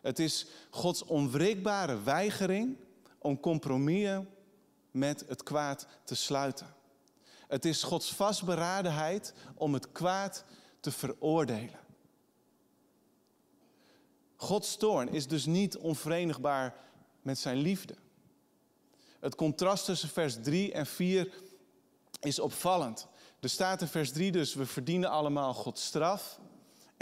Het 0.00 0.18
is 0.18 0.46
Gods 0.70 1.04
onwrikbare 1.04 2.02
weigering 2.02 2.76
om 3.18 3.40
compromissen 3.40 4.28
met 4.90 5.24
het 5.28 5.42
kwaad 5.42 5.86
te 6.04 6.14
sluiten. 6.14 6.74
Het 7.48 7.64
is 7.64 7.82
Gods 7.82 8.14
vastberadenheid 8.14 9.34
om 9.54 9.74
het 9.74 9.92
kwaad 9.92 10.44
te 10.80 10.90
veroordelen. 10.90 11.78
Gods 14.36 14.76
toorn 14.76 15.08
is 15.08 15.26
dus 15.26 15.46
niet 15.46 15.76
onverenigbaar 15.76 16.74
met 17.22 17.38
zijn 17.38 17.56
liefde. 17.56 17.94
Het 19.20 19.34
contrast 19.34 19.84
tussen 19.84 20.08
vers 20.08 20.36
3 20.42 20.72
en 20.72 20.86
4 20.86 21.32
is 22.20 22.38
opvallend. 22.38 23.06
Er 23.40 23.48
staat 23.48 23.80
in 23.80 23.88
vers 23.88 24.12
3 24.12 24.32
dus, 24.32 24.54
we 24.54 24.66
verdienen 24.66 25.10
allemaal 25.10 25.54
Gods 25.54 25.84
straf. 25.84 26.40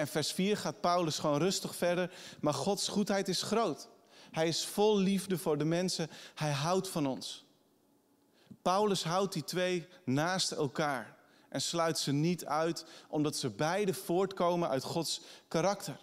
En 0.03 0.09
vers 0.09 0.33
4 0.33 0.57
gaat 0.57 0.81
Paulus 0.81 1.19
gewoon 1.19 1.39
rustig 1.39 1.77
verder. 1.77 2.11
Maar 2.41 2.55
Gods 2.55 2.89
goedheid 2.89 3.29
is 3.29 3.43
groot. 3.43 3.89
Hij 4.31 4.49
is 4.49 4.65
vol 4.65 4.99
liefde 4.99 5.39
voor 5.39 5.59
de 5.59 5.65
mensen. 5.65 6.11
Hij 6.35 6.51
houdt 6.51 6.89
van 6.89 7.07
ons. 7.07 7.45
Paulus 8.63 9.05
houdt 9.05 9.33
die 9.33 9.45
twee 9.45 9.87
naast 10.05 10.51
elkaar 10.51 11.17
en 11.49 11.61
sluit 11.63 11.99
ze 11.99 12.13
niet 12.13 12.45
uit, 12.45 12.85
omdat 13.09 13.37
ze 13.37 13.51
beide 13.51 13.95
voortkomen 13.95 14.69
uit 14.69 14.83
Gods 14.83 15.21
karakter. 15.49 15.97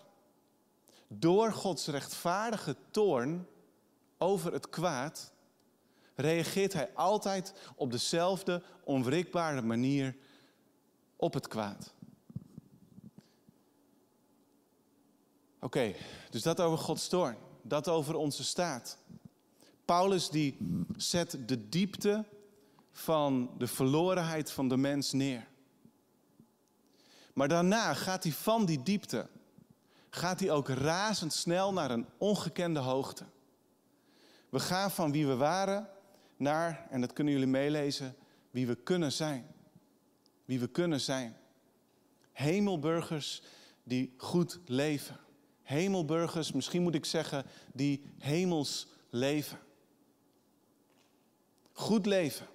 Door 1.07 1.51
Gods 1.53 1.87
rechtvaardige 1.87 2.75
toorn 2.91 3.47
over 4.17 4.53
het 4.53 4.69
kwaad 4.69 5.33
reageert 6.15 6.73
hij 6.73 6.89
altijd 6.93 7.53
op 7.75 7.91
dezelfde 7.91 8.63
onwrikbare 8.83 9.61
manier 9.61 10.15
op 11.15 11.33
het 11.33 11.47
kwaad. 11.47 11.93
Oké, 15.59 15.95
dus 16.29 16.41
dat 16.41 16.59
over 16.59 16.77
Gods 16.77 17.07
toorn, 17.07 17.37
dat 17.61 17.87
over 17.87 18.15
onze 18.15 18.43
staat. 18.43 18.97
Paulus 19.85 20.29
die 20.29 20.57
zet 20.97 21.37
de 21.45 21.69
diepte 21.69 22.25
van 22.91 23.51
de 23.57 23.67
verlorenheid 23.67 24.51
van 24.51 24.67
de 24.67 24.77
mens 24.77 25.11
neer. 25.11 25.47
Maar 27.33 27.47
daarna 27.47 27.93
gaat 27.93 28.23
hij 28.23 28.31
van 28.31 28.65
die 28.65 28.83
diepte, 28.83 29.29
gaat 30.09 30.39
hij 30.39 30.51
ook 30.51 30.69
razendsnel 30.69 31.73
naar 31.73 31.91
een 31.91 32.05
ongekende 32.17 32.79
hoogte. 32.79 33.25
We 34.49 34.59
gaan 34.59 34.91
van 34.91 35.11
wie 35.11 35.27
we 35.27 35.35
waren 35.35 35.89
naar, 36.37 36.87
en 36.89 37.01
dat 37.01 37.13
kunnen 37.13 37.33
jullie 37.33 37.47
meelezen, 37.47 38.15
wie 38.51 38.67
we 38.67 38.75
kunnen 38.75 39.11
zijn. 39.11 39.47
Wie 40.45 40.59
we 40.59 40.67
kunnen 40.67 41.01
zijn. 41.01 41.37
Hemelburgers 42.31 43.41
die 43.83 44.13
goed 44.17 44.59
leven. 44.65 45.19
Hemelburgers, 45.69 46.51
misschien 46.51 46.81
moet 46.81 46.95
ik 46.95 47.05
zeggen, 47.05 47.45
die 47.73 48.03
hemels 48.17 48.87
leven. 49.09 49.59
Goed 51.71 52.05
leven. 52.05 52.47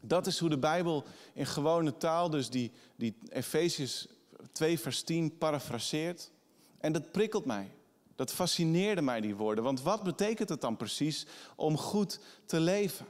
Dat 0.00 0.26
is 0.26 0.38
hoe 0.38 0.48
de 0.48 0.58
Bijbel 0.58 1.04
in 1.34 1.46
gewone 1.46 1.96
taal, 1.96 2.30
dus 2.30 2.50
die, 2.50 2.72
die 2.96 3.16
Efesius 3.28 4.06
2, 4.52 4.78
vers 4.78 5.02
10, 5.02 5.38
parafraseert. 5.38 6.30
En 6.80 6.92
dat 6.92 7.12
prikkelt 7.12 7.44
mij. 7.44 7.70
Dat 8.16 8.32
fascineerde 8.32 9.02
mij, 9.02 9.20
die 9.20 9.36
woorden. 9.36 9.64
Want 9.64 9.82
wat 9.82 10.02
betekent 10.02 10.48
het 10.48 10.60
dan 10.60 10.76
precies 10.76 11.26
om 11.56 11.76
goed 11.76 12.20
te 12.46 12.60
leven? 12.60 13.06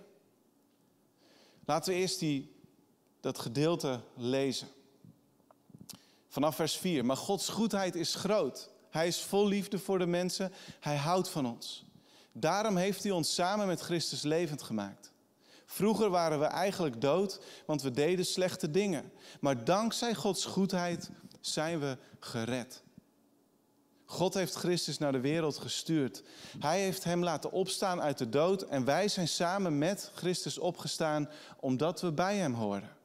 Laten 1.64 1.92
we 1.92 1.98
eerst 1.98 2.18
die, 2.18 2.54
dat 3.20 3.38
gedeelte 3.38 4.00
lezen. 4.16 4.68
Vanaf 6.28 6.56
vers 6.56 6.76
4. 6.76 7.04
Maar 7.04 7.16
Gods 7.16 7.48
goedheid 7.48 7.94
is 7.94 8.14
groot. 8.14 8.76
Hij 8.90 9.06
is 9.06 9.20
vol 9.20 9.46
liefde 9.46 9.78
voor 9.78 9.98
de 9.98 10.06
mensen. 10.06 10.52
Hij 10.80 10.96
houdt 10.96 11.28
van 11.28 11.46
ons. 11.46 11.84
Daarom 12.32 12.76
heeft 12.76 13.02
hij 13.02 13.12
ons 13.12 13.34
samen 13.34 13.66
met 13.66 13.80
Christus 13.80 14.22
levend 14.22 14.62
gemaakt. 14.62 15.12
Vroeger 15.66 16.10
waren 16.10 16.38
we 16.38 16.44
eigenlijk 16.44 17.00
dood, 17.00 17.40
want 17.66 17.82
we 17.82 17.90
deden 17.90 18.26
slechte 18.26 18.70
dingen. 18.70 19.12
Maar 19.40 19.64
dankzij 19.64 20.14
Gods 20.14 20.44
goedheid 20.44 21.10
zijn 21.40 21.80
we 21.80 21.98
gered. 22.20 22.82
God 24.04 24.34
heeft 24.34 24.54
Christus 24.54 24.98
naar 24.98 25.12
de 25.12 25.20
wereld 25.20 25.58
gestuurd. 25.58 26.22
Hij 26.58 26.80
heeft 26.80 27.04
hem 27.04 27.24
laten 27.24 27.52
opstaan 27.52 28.00
uit 28.00 28.18
de 28.18 28.28
dood 28.28 28.62
en 28.62 28.84
wij 28.84 29.08
zijn 29.08 29.28
samen 29.28 29.78
met 29.78 30.10
Christus 30.14 30.58
opgestaan 30.58 31.28
omdat 31.60 32.00
we 32.00 32.12
bij 32.12 32.36
hem 32.36 32.54
horen. 32.54 32.96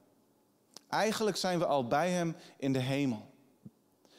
Eigenlijk 0.88 1.36
zijn 1.36 1.58
we 1.58 1.66
al 1.66 1.86
bij 1.86 2.10
hem 2.10 2.36
in 2.56 2.72
de 2.72 2.78
hemel. 2.78 3.33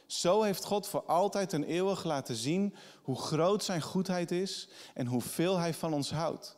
Zo 0.05 0.41
heeft 0.41 0.63
God 0.63 0.87
voor 0.87 1.03
altijd 1.03 1.53
en 1.53 1.63
eeuwig 1.63 2.03
laten 2.03 2.35
zien 2.35 2.75
hoe 3.01 3.17
groot 3.17 3.63
zijn 3.63 3.81
goedheid 3.81 4.31
is 4.31 4.67
en 4.93 5.05
hoeveel 5.05 5.57
hij 5.57 5.73
van 5.73 5.93
ons 5.93 6.11
houdt. 6.11 6.57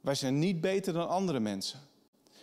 Wij 0.00 0.14
zijn 0.14 0.38
niet 0.38 0.60
beter 0.60 0.92
dan 0.92 1.08
andere 1.08 1.40
mensen. 1.40 1.80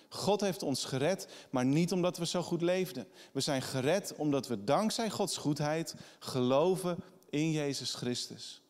God 0.09 0.41
heeft 0.41 0.63
ons 0.63 0.85
gered, 0.85 1.27
maar 1.49 1.65
niet 1.65 1.91
omdat 1.91 2.17
we 2.17 2.25
zo 2.25 2.41
goed 2.41 2.61
leefden. 2.61 3.07
We 3.31 3.39
zijn 3.39 3.61
gered 3.61 4.13
omdat 4.15 4.47
we 4.47 4.63
dankzij 4.63 5.09
Gods 5.09 5.37
goedheid 5.37 5.95
geloven 6.19 6.97
in 7.29 7.51
Jezus 7.51 7.93
Christus. 7.93 8.61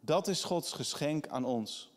Dat 0.00 0.28
is 0.28 0.44
Gods 0.44 0.72
geschenk 0.72 1.28
aan 1.28 1.44
ons. 1.44 1.90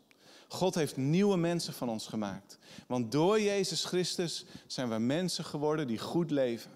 God 0.48 0.76
heeft 0.76 0.98
nieuwe 0.98 1.38
mensen 1.38 1.74
van 1.74 1.90
ons 1.90 2.08
gemaakt. 2.08 2.58
Want 2.88 3.12
door 3.12 3.42
Jezus 3.42 3.86
Christus 3.86 4.46
zijn 4.68 4.90
we 4.90 4.98
mensen 4.98 5.46
geworden 5.46 5.88
die 5.88 6.00
goed 6.00 6.32
leven. 6.32 6.72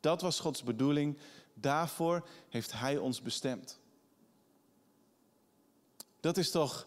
Dat 0.00 0.20
was 0.20 0.40
Gods 0.40 0.62
bedoeling. 0.62 1.18
Daarvoor 1.54 2.28
heeft 2.48 2.72
Hij 2.72 2.98
ons 2.98 3.22
bestemd. 3.22 3.78
Dat 6.20 6.36
is 6.36 6.50
toch 6.50 6.86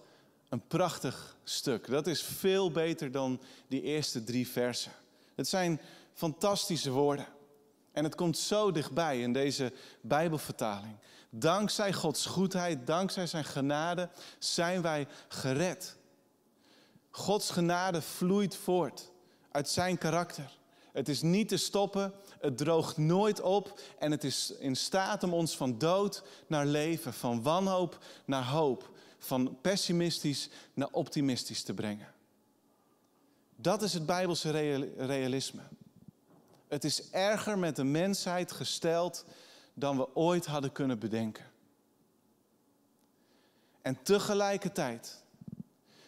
een 0.49 0.67
prachtig 0.67 1.37
stuk. 1.43 1.87
Dat 1.87 2.07
is 2.07 2.21
veel 2.21 2.71
beter 2.71 3.11
dan 3.11 3.41
die 3.67 3.81
eerste 3.81 4.23
drie 4.23 4.47
versen. 4.47 4.91
Het 5.35 5.47
zijn 5.47 5.81
fantastische 6.13 6.91
woorden. 6.91 7.27
En 7.91 8.03
het 8.03 8.15
komt 8.15 8.37
zo 8.37 8.71
dichtbij 8.71 9.21
in 9.21 9.33
deze 9.33 9.73
Bijbelvertaling. 10.01 10.95
Dankzij 11.29 11.93
Gods 11.93 12.25
goedheid, 12.25 12.87
dankzij 12.87 13.27
Zijn 13.27 13.45
genade, 13.45 14.09
zijn 14.39 14.81
wij 14.81 15.07
gered. 15.27 15.97
Gods 17.09 17.49
genade 17.49 18.01
vloeit 18.01 18.55
voort 18.55 19.11
uit 19.51 19.69
Zijn 19.69 19.97
karakter. 19.97 20.57
Het 20.91 21.09
is 21.09 21.21
niet 21.21 21.47
te 21.47 21.57
stoppen, 21.57 22.13
het 22.41 22.57
droogt 22.57 22.97
nooit 22.97 23.41
op 23.41 23.79
en 23.99 24.11
het 24.11 24.23
is 24.23 24.51
in 24.59 24.75
staat 24.75 25.23
om 25.23 25.33
ons 25.33 25.57
van 25.57 25.77
dood 25.77 26.23
naar 26.47 26.65
leven, 26.65 27.13
van 27.13 27.41
wanhoop 27.41 27.97
naar 28.25 28.45
hoop, 28.45 28.89
van 29.17 29.57
pessimistisch 29.61 30.49
naar 30.73 30.89
optimistisch 30.91 31.63
te 31.63 31.73
brengen. 31.73 32.13
Dat 33.55 33.81
is 33.81 33.93
het 33.93 34.05
Bijbelse 34.05 34.49
realisme. 34.97 35.61
Het 36.67 36.83
is 36.83 37.09
erger 37.09 37.59
met 37.59 37.75
de 37.75 37.83
mensheid 37.83 38.51
gesteld 38.51 39.25
dan 39.73 39.97
we 39.97 40.15
ooit 40.15 40.45
hadden 40.45 40.71
kunnen 40.71 40.99
bedenken. 40.99 41.45
En 43.81 44.03
tegelijkertijd 44.03 45.23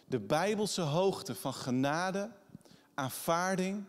de 0.06 0.20
Bijbelse 0.20 0.80
hoogte 0.80 1.34
van 1.34 1.54
genade, 1.54 2.30
aanvaarding, 2.94 3.84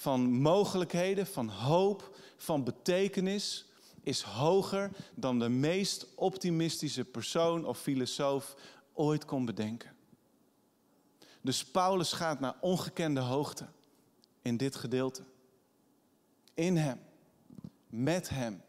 van 0.00 0.32
mogelijkheden, 0.32 1.26
van 1.26 1.48
hoop, 1.48 2.16
van 2.36 2.64
betekenis 2.64 3.64
is 4.02 4.22
hoger 4.22 4.90
dan 5.14 5.38
de 5.38 5.48
meest 5.48 6.06
optimistische 6.14 7.04
persoon 7.04 7.64
of 7.64 7.78
filosoof 7.78 8.54
ooit 8.92 9.24
kon 9.24 9.44
bedenken. 9.44 9.96
Dus 11.40 11.64
Paulus 11.64 12.12
gaat 12.12 12.40
naar 12.40 12.54
ongekende 12.60 13.20
hoogte 13.20 13.66
in 14.42 14.56
dit 14.56 14.76
gedeelte. 14.76 15.22
In 16.54 16.76
hem, 16.76 17.00
met 17.86 18.28
hem. 18.28 18.62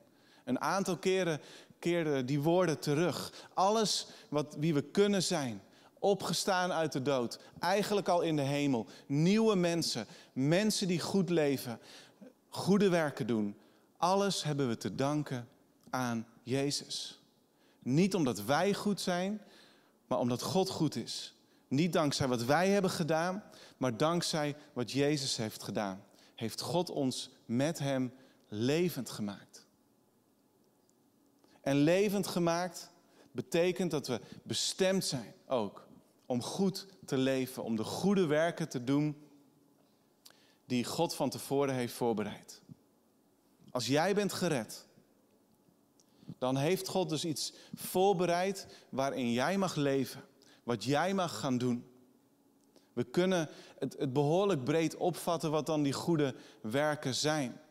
Een 0.44 0.60
aantal 0.60 0.98
keren 0.98 1.42
keerde 1.80 2.26
die 2.26 2.42
woorden 2.42 2.80
terug. 2.80 3.48
Alles 3.54 4.08
wat, 4.30 4.56
wie 4.60 4.74
we 4.74 4.82
kunnen 4.82 5.24
zijn, 5.24 5.62
opgestaan 6.02 6.72
uit 6.72 6.92
de 6.92 7.02
dood, 7.02 7.40
eigenlijk 7.60 8.08
al 8.08 8.22
in 8.22 8.36
de 8.36 8.42
hemel. 8.42 8.86
Nieuwe 9.06 9.56
mensen, 9.56 10.08
mensen 10.34 10.88
die 10.88 11.00
goed 11.00 11.30
leven, 11.30 11.80
goede 12.50 12.90
werken 12.90 13.28
doen. 13.28 13.58
Alles 13.98 14.44
hebben 14.44 14.68
we 14.68 14.78
te 14.78 14.96
danken 14.96 15.48
aan 15.90 16.28
Jezus. 16.44 17.20
Niet 17.80 18.16
omdat 18.16 18.44
wij 18.44 18.74
goed 18.74 19.02
zijn, 19.02 19.42
maar 20.08 20.20
omdat 20.20 20.42
God 20.42 20.70
goed 20.70 20.96
is. 20.96 21.36
Niet 21.68 21.94
dankzij 21.94 22.28
wat 22.28 22.44
wij 22.44 22.70
hebben 22.70 22.92
gedaan, 22.92 23.44
maar 23.78 23.98
dankzij 23.98 24.56
wat 24.74 24.92
Jezus 24.92 25.38
heeft 25.38 25.64
gedaan. 25.64 26.04
Heeft 26.36 26.62
God 26.62 26.90
ons 26.90 27.30
met 27.46 27.80
Hem 27.80 28.14
levend 28.48 29.10
gemaakt. 29.10 29.66
En 31.62 31.76
levend 31.76 32.28
gemaakt 32.28 32.92
betekent 33.32 33.92
dat 33.92 34.08
we 34.08 34.20
bestemd 34.44 35.06
zijn 35.06 35.34
ook 35.48 35.90
om 36.32 36.42
goed 36.42 36.86
te 37.06 37.18
leven, 37.18 37.64
om 37.64 37.76
de 37.76 37.84
goede 37.84 38.26
werken 38.26 38.70
te 38.70 38.84
doen 38.84 39.22
die 40.66 40.86
God 40.86 41.16
van 41.16 41.30
tevoren 41.30 41.76
heeft 41.76 41.94
voorbereid. 41.94 42.62
Als 43.72 43.88
jij 43.88 44.14
bent 44.14 44.34
gered, 44.34 44.88
dan 46.38 46.58
heeft 46.58 46.88
God 46.88 47.10
dus 47.10 47.26
iets 47.26 47.54
voorbereid 47.74 48.68
waarin 48.90 49.32
jij 49.32 49.58
mag 49.58 49.76
leven, 49.76 50.24
wat 50.64 50.84
jij 50.84 51.14
mag 51.14 51.40
gaan 51.40 51.58
doen. 51.58 51.86
We 52.94 53.04
kunnen 53.04 53.50
het, 53.78 53.96
het 54.00 54.14
behoorlijk 54.14 54.64
breed 54.64 54.96
opvatten 54.96 55.52
wat 55.52 55.66
dan 55.66 55.84
die 55.84 55.94
goede 55.94 56.36
werken 56.62 57.16
zijn. 57.16 57.62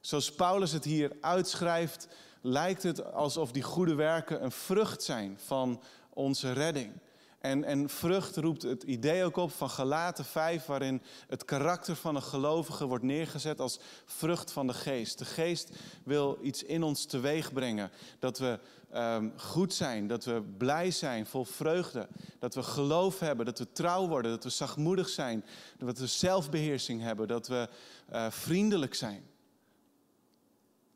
Zoals 0.00 0.32
Paulus 0.34 0.72
het 0.72 0.84
hier 0.84 1.16
uitschrijft, 1.20 2.08
lijkt 2.40 2.82
het 2.82 3.12
alsof 3.12 3.52
die 3.52 3.62
goede 3.62 3.94
werken 3.94 4.44
een 4.44 4.52
vrucht 4.52 5.02
zijn 5.02 5.38
van 5.38 5.82
onze 6.10 6.52
redding. 6.52 6.92
En, 7.38 7.64
en 7.64 7.88
vrucht 7.88 8.36
roept 8.36 8.62
het 8.62 8.82
idee 8.82 9.24
ook 9.24 9.36
op 9.36 9.52
van 9.52 9.70
Galaten 9.70 10.24
5, 10.24 10.66
waarin 10.66 11.02
het 11.28 11.44
karakter 11.44 11.96
van 11.96 12.16
een 12.16 12.22
gelovige 12.22 12.86
wordt 12.86 13.04
neergezet 13.04 13.60
als 13.60 13.78
vrucht 14.04 14.52
van 14.52 14.66
de 14.66 14.74
geest. 14.74 15.18
De 15.18 15.24
geest 15.24 15.70
wil 16.04 16.38
iets 16.42 16.62
in 16.62 16.82
ons 16.82 17.04
teweeg 17.04 17.52
brengen. 17.52 17.90
Dat 18.18 18.38
we 18.38 18.58
um, 18.94 19.32
goed 19.36 19.74
zijn, 19.74 20.06
dat 20.06 20.24
we 20.24 20.42
blij 20.56 20.90
zijn, 20.90 21.26
vol 21.26 21.44
vreugde. 21.44 22.08
Dat 22.38 22.54
we 22.54 22.62
geloof 22.62 23.18
hebben, 23.18 23.46
dat 23.46 23.58
we 23.58 23.72
trouw 23.72 24.08
worden, 24.08 24.30
dat 24.30 24.44
we 24.44 24.50
zachtmoedig 24.50 25.08
zijn. 25.08 25.44
Dat 25.78 25.98
we 25.98 26.06
zelfbeheersing 26.06 27.02
hebben, 27.02 27.28
dat 27.28 27.48
we 27.48 27.68
uh, 28.12 28.30
vriendelijk 28.30 28.94
zijn. 28.94 29.22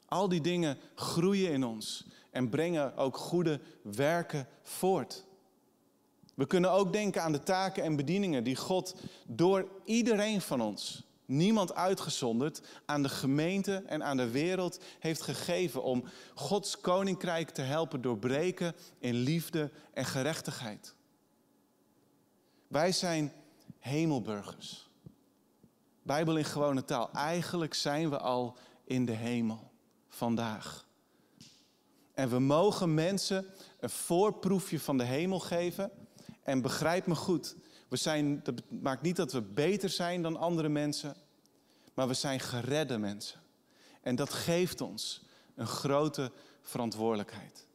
Al 0.06 0.28
die 0.28 0.40
dingen 0.40 0.78
groeien 0.94 1.52
in 1.52 1.64
ons 1.64 2.06
en 2.30 2.48
brengen 2.48 2.96
ook 2.96 3.16
goede 3.16 3.60
werken 3.82 4.48
voort. 4.62 5.24
We 6.42 6.48
kunnen 6.48 6.70
ook 6.70 6.92
denken 6.92 7.22
aan 7.22 7.32
de 7.32 7.42
taken 7.42 7.82
en 7.82 7.96
bedieningen 7.96 8.44
die 8.44 8.56
God 8.56 8.94
door 9.26 9.68
iedereen 9.84 10.40
van 10.40 10.60
ons, 10.60 11.02
niemand 11.24 11.74
uitgezonderd, 11.74 12.62
aan 12.86 13.02
de 13.02 13.08
gemeente 13.08 13.82
en 13.86 14.04
aan 14.04 14.16
de 14.16 14.30
wereld 14.30 14.80
heeft 14.98 15.22
gegeven 15.22 15.82
om 15.82 16.04
Gods 16.34 16.80
koninkrijk 16.80 17.50
te 17.50 17.62
helpen 17.62 18.00
doorbreken 18.00 18.74
in 18.98 19.14
liefde 19.14 19.70
en 19.94 20.04
gerechtigheid. 20.04 20.94
Wij 22.68 22.92
zijn 22.92 23.32
hemelburgers. 23.78 24.90
Bijbel 26.02 26.36
in 26.36 26.44
gewone 26.44 26.84
taal. 26.84 27.10
Eigenlijk 27.12 27.74
zijn 27.74 28.10
we 28.10 28.18
al 28.18 28.56
in 28.84 29.04
de 29.04 29.12
hemel 29.12 29.70
vandaag. 30.08 30.86
En 32.14 32.28
we 32.28 32.38
mogen 32.38 32.94
mensen 32.94 33.46
een 33.80 33.90
voorproefje 33.90 34.80
van 34.80 34.98
de 34.98 35.04
hemel 35.04 35.40
geven 35.40 35.90
en 36.42 36.62
begrijp 36.62 37.06
me 37.06 37.14
goed, 37.14 37.56
we 37.88 37.96
zijn, 37.96 38.42
dat 38.42 38.62
maakt 38.68 39.02
niet 39.02 39.16
dat 39.16 39.32
we 39.32 39.42
beter 39.42 39.88
zijn 39.88 40.22
dan 40.22 40.36
andere 40.36 40.68
mensen, 40.68 41.16
maar 41.94 42.08
we 42.08 42.14
zijn 42.14 42.40
geredde 42.40 42.98
mensen. 42.98 43.40
En 44.00 44.16
dat 44.16 44.30
geeft 44.32 44.80
ons 44.80 45.22
een 45.54 45.66
grote 45.66 46.32
verantwoordelijkheid. 46.62 47.66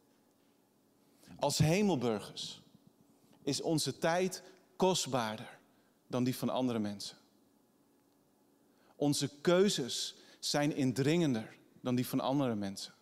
Als 1.39 1.57
hemelburgers 1.57 2.61
is 3.41 3.61
onze 3.61 3.97
tijd 3.97 4.43
kostbaarder 4.75 5.59
dan 6.07 6.23
die 6.23 6.35
van 6.35 6.49
andere 6.49 6.79
mensen. 6.79 7.17
Onze 8.95 9.29
keuzes 9.41 10.15
zijn 10.39 10.75
indringender 10.75 11.57
dan 11.81 11.95
die 11.95 12.07
van 12.07 12.19
andere 12.19 12.55
mensen. 12.55 12.93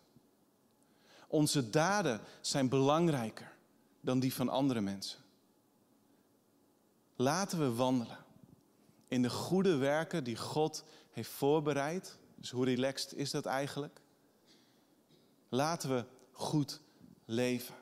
Onze 1.28 1.70
daden 1.70 2.20
zijn 2.40 2.68
belangrijker 2.68 3.52
dan 4.00 4.20
die 4.20 4.34
van 4.34 4.48
andere 4.48 4.80
mensen. 4.80 5.18
Laten 7.16 7.58
we 7.58 7.74
wandelen 7.74 8.18
in 9.08 9.22
de 9.22 9.30
goede 9.30 9.76
werken 9.76 10.24
die 10.24 10.36
God 10.36 10.84
heeft 11.10 11.30
voorbereid. 11.30 12.18
Dus 12.34 12.50
hoe 12.50 12.64
relaxed 12.64 13.14
is 13.14 13.30
dat 13.30 13.46
eigenlijk? 13.46 14.00
Laten 15.48 15.90
we 15.90 16.04
goed 16.32 16.80
leven. 17.24 17.74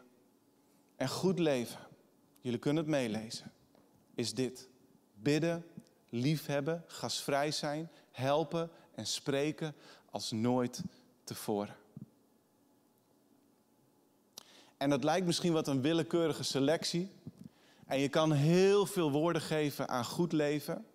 En 0.96 1.08
goed 1.08 1.38
leven, 1.38 1.80
jullie 2.40 2.58
kunnen 2.58 2.82
het 2.82 2.92
meelezen, 2.92 3.52
is 4.14 4.34
dit. 4.34 4.68
Bidden, 5.14 5.66
liefhebben, 6.08 6.84
gasvrij 6.86 7.50
zijn, 7.50 7.90
helpen 8.10 8.70
en 8.94 9.06
spreken 9.06 9.74
als 10.10 10.30
nooit 10.30 10.82
tevoren. 11.24 11.76
En 14.76 14.90
dat 14.90 15.04
lijkt 15.04 15.26
misschien 15.26 15.52
wat 15.52 15.68
een 15.68 15.80
willekeurige 15.80 16.42
selectie. 16.42 17.10
En 17.86 17.98
je 17.98 18.08
kan 18.08 18.32
heel 18.32 18.86
veel 18.86 19.10
woorden 19.10 19.42
geven 19.42 19.88
aan 19.88 20.04
goed 20.04 20.32
leven. 20.32 20.86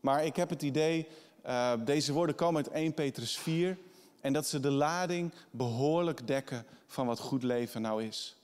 Maar 0.00 0.24
ik 0.24 0.36
heb 0.36 0.50
het 0.50 0.62
idee, 0.62 1.08
uh, 1.46 1.72
deze 1.84 2.12
woorden 2.12 2.34
komen 2.34 2.64
uit 2.64 2.74
1 2.74 2.94
Petrus 2.94 3.38
4. 3.38 3.78
En 4.20 4.32
dat 4.32 4.46
ze 4.46 4.60
de 4.60 4.70
lading 4.70 5.32
behoorlijk 5.50 6.26
dekken 6.26 6.66
van 6.86 7.06
wat 7.06 7.18
goed 7.18 7.42
leven 7.42 7.82
nou 7.82 8.04
is. 8.04 8.36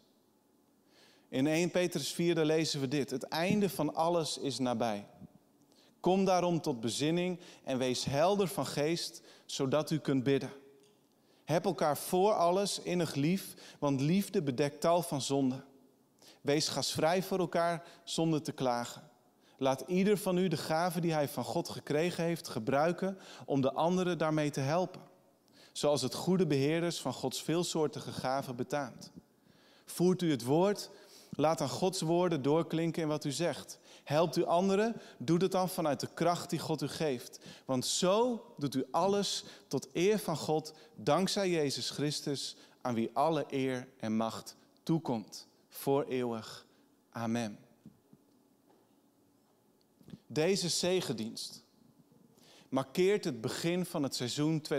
In 1.29 1.47
1 1.47 1.71
Petrus 1.71 2.13
4 2.13 2.45
lezen 2.45 2.81
we 2.81 2.89
dit: 2.89 3.11
Het 3.11 3.23
einde 3.23 3.69
van 3.69 3.95
alles 3.95 4.39
is 4.39 4.59
nabij. 4.59 5.07
Kom 6.01 6.25
daarom 6.25 6.61
tot 6.61 6.81
bezinning 6.81 7.41
en 7.65 7.79
wees 7.79 8.05
helder 8.05 8.49
van 8.49 8.67
geest, 8.67 9.23
zodat 9.47 9.91
u 9.91 9.99
kunt 9.99 10.23
bidden. 10.23 10.51
Heb 11.45 11.65
elkaar 11.65 11.97
voor 11.97 12.33
alles 12.33 12.79
innig 12.79 13.15
lief, 13.15 13.55
want 13.79 14.01
liefde 14.01 14.43
bedekt 14.43 14.81
tal 14.81 15.03
van 15.03 15.23
zonden. 15.23 15.65
Wees 16.43 16.69
gasvrij 16.69 17.23
voor 17.23 17.39
elkaar 17.39 17.83
zonder 18.05 18.43
te 18.43 18.53
klagen. 18.53 19.11
Laat 19.57 19.85
ieder 19.87 20.19
van 20.19 20.39
u 20.39 20.49
de 20.49 20.57
gave 20.57 21.01
die 21.01 21.13
hij 21.13 21.29
van 21.29 21.45
God 21.45 21.69
gekregen 21.69 22.25
heeft 22.25 22.49
gebruiken 22.49 23.19
om 23.47 23.61
de 23.61 23.73
anderen 23.73 24.19
daarmee 24.19 24.51
te 24.51 24.61
helpen. 24.61 25.01
Zoals 25.73 26.03
het 26.03 26.15
goede 26.15 26.47
beheerders 26.47 27.01
van 27.01 27.13
Gods 27.13 27.43
veelsoortige 27.43 28.13
gaven 28.13 28.57
betaamt. 28.57 29.13
Voert 29.85 30.23
u 30.23 30.31
het 30.31 30.45
woord, 30.45 30.91
laat 31.31 31.59
dan 31.59 31.69
Gods 31.69 32.01
woorden 32.01 32.43
doorklinken 32.43 33.03
in 33.03 33.09
wat 33.09 33.25
u 33.25 33.31
zegt. 33.31 33.79
Helpt 34.05 34.37
u 34.37 34.45
anderen, 34.45 35.01
doe 35.19 35.39
het 35.39 35.53
dan 35.53 35.69
vanuit 35.69 36.01
de 36.01 36.09
kracht 36.15 36.51
die 36.51 36.59
God 36.59 36.83
u 36.83 36.89
geeft. 36.89 37.41
Want 37.65 37.87
zo 37.87 38.45
doet 38.59 38.75
u 38.75 38.85
alles 38.91 39.45
tot 39.69 39.89
eer 39.93 40.19
van 40.19 40.37
God, 40.37 40.75
dankzij 40.95 41.51
Jezus 41.51 41.91
Christus, 41.91 42.57
aan 42.81 42.95
wie 42.95 43.11
alle 43.13 43.45
eer 43.49 43.89
en 43.99 44.17
macht 44.17 44.57
toekomt, 44.83 45.49
voor 45.73 46.05
eeuwig. 46.05 46.67
Amen. 47.11 47.59
Deze 50.27 50.69
zegendienst 50.69 51.65
markeert 52.69 53.25
het 53.25 53.41
begin 53.41 53.87
van 53.87 54.03
het 54.03 54.15
seizoen 54.15 54.63
2020-2021. 54.73 54.75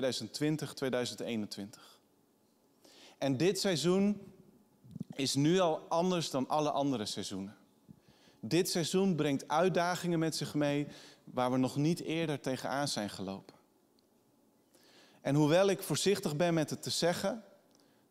En 3.18 3.38
dit 3.38 3.60
seizoen 3.60 4.22
is 5.14 5.36
nu 5.36 5.60
al 5.60 5.80
anders 5.90 6.30
dan 6.30 6.48
alle 6.48 6.72
andere 6.72 7.06
seizoenen. 7.06 7.58
Dit 8.40 8.70
seizoen 8.70 9.16
brengt 9.16 9.48
uitdagingen 9.48 10.20
met 10.20 10.36
zich 10.36 10.54
mee 10.54 10.88
waar 11.24 11.52
we 11.52 11.58
nog 11.58 11.76
niet 11.76 12.00
eerder 12.02 12.40
tegenaan 12.40 12.88
zijn 12.88 13.10
gelopen. 13.10 13.56
En 15.22 15.36
hoewel 15.36 15.70
ik 15.70 15.84
voorzichtig 15.84 16.36
ben 16.36 16.54
met 16.54 16.70
het 16.70 16.82
te 16.82 16.90
zeggen, 16.90 17.44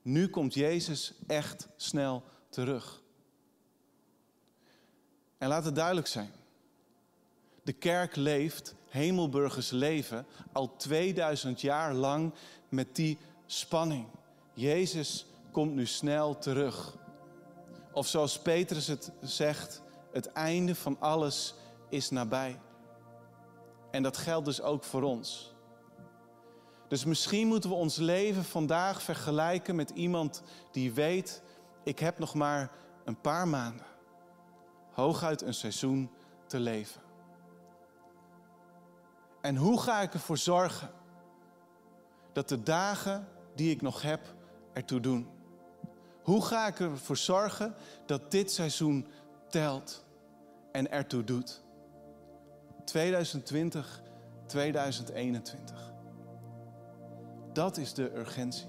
nu 0.03 0.29
komt 0.29 0.55
Jezus 0.55 1.13
echt 1.27 1.69
snel 1.77 2.25
terug. 2.53 3.03
En 5.39 5.49
laat 5.49 5.65
het 5.65 5.75
duidelijk 5.75 6.07
zijn. 6.07 6.33
De 7.63 7.73
kerk 7.73 8.17
leeft, 8.17 8.75
hemelburgers 8.89 9.71
leven, 9.71 10.27
al 10.53 10.77
2000 10.77 11.61
jaar 11.61 11.95
lang 11.95 12.35
met 12.69 12.97
die 12.97 13.19
spanning. 13.47 14.07
Jezus 14.55 15.27
komt 15.51 15.75
nu 15.75 15.87
snel 15.87 16.39
terug. 16.39 16.97
Of 17.93 18.07
zoals 18.07 18.39
Petrus 18.39 18.87
het 18.87 19.13
zegt, 19.21 19.83
het 20.13 20.27
einde 20.27 20.75
van 20.75 20.97
alles 21.01 21.55
is 21.89 22.11
nabij. 22.11 22.61
En 23.91 24.03
dat 24.03 24.17
geldt 24.17 24.47
dus 24.47 24.63
ook 24.63 24.85
voor 24.85 25.03
ons. 25.03 25.55
Dus 26.89 27.05
misschien 27.05 27.47
moeten 27.47 27.71
we 27.71 27.77
ons 27.77 27.97
leven 27.97 28.45
vandaag 28.45 29.03
vergelijken 29.03 29.77
met 29.77 29.91
iemand 29.91 30.43
die 30.71 30.93
weet, 30.93 31.43
ik 31.83 31.99
heb 31.99 32.19
nog 32.19 32.35
maar 32.35 32.71
een 33.05 33.21
paar 33.21 33.49
maanden, 33.49 33.87
hooguit 34.93 35.43
een 35.43 35.55
seizoen 35.55 36.11
te 36.47 36.61
leven. 36.61 37.01
En 39.41 39.57
hoe 39.57 39.81
ga 39.81 40.01
ik 40.01 40.15
ervoor 40.15 40.39
zorgen 40.39 40.91
dat 42.33 42.49
de 42.49 42.63
dagen 42.63 43.29
die 43.55 43.71
ik 43.71 43.83
nog 43.83 44.03
heb 44.03 44.21
ertoe 44.73 45.01
doen? 45.01 45.29
Hoe 46.23 46.45
ga 46.45 46.67
ik 46.67 46.81
ervoor 46.81 47.17
zorgen 47.17 47.75
dat 48.07 48.31
dit 48.31 48.53
seizoen 48.53 49.07
telt 49.49 50.05
en 50.73 50.91
ertoe 50.91 51.25
doet? 51.25 51.63
2020, 52.85 54.03
2021. 54.47 55.93
Dat 57.53 57.77
is 57.77 57.95
de 57.95 58.17
urgentie 58.17 58.67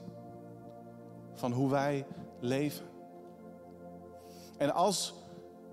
van 1.34 1.52
hoe 1.52 1.70
wij 1.70 2.06
leven. 2.40 2.93
En 4.64 4.74
als 4.74 5.14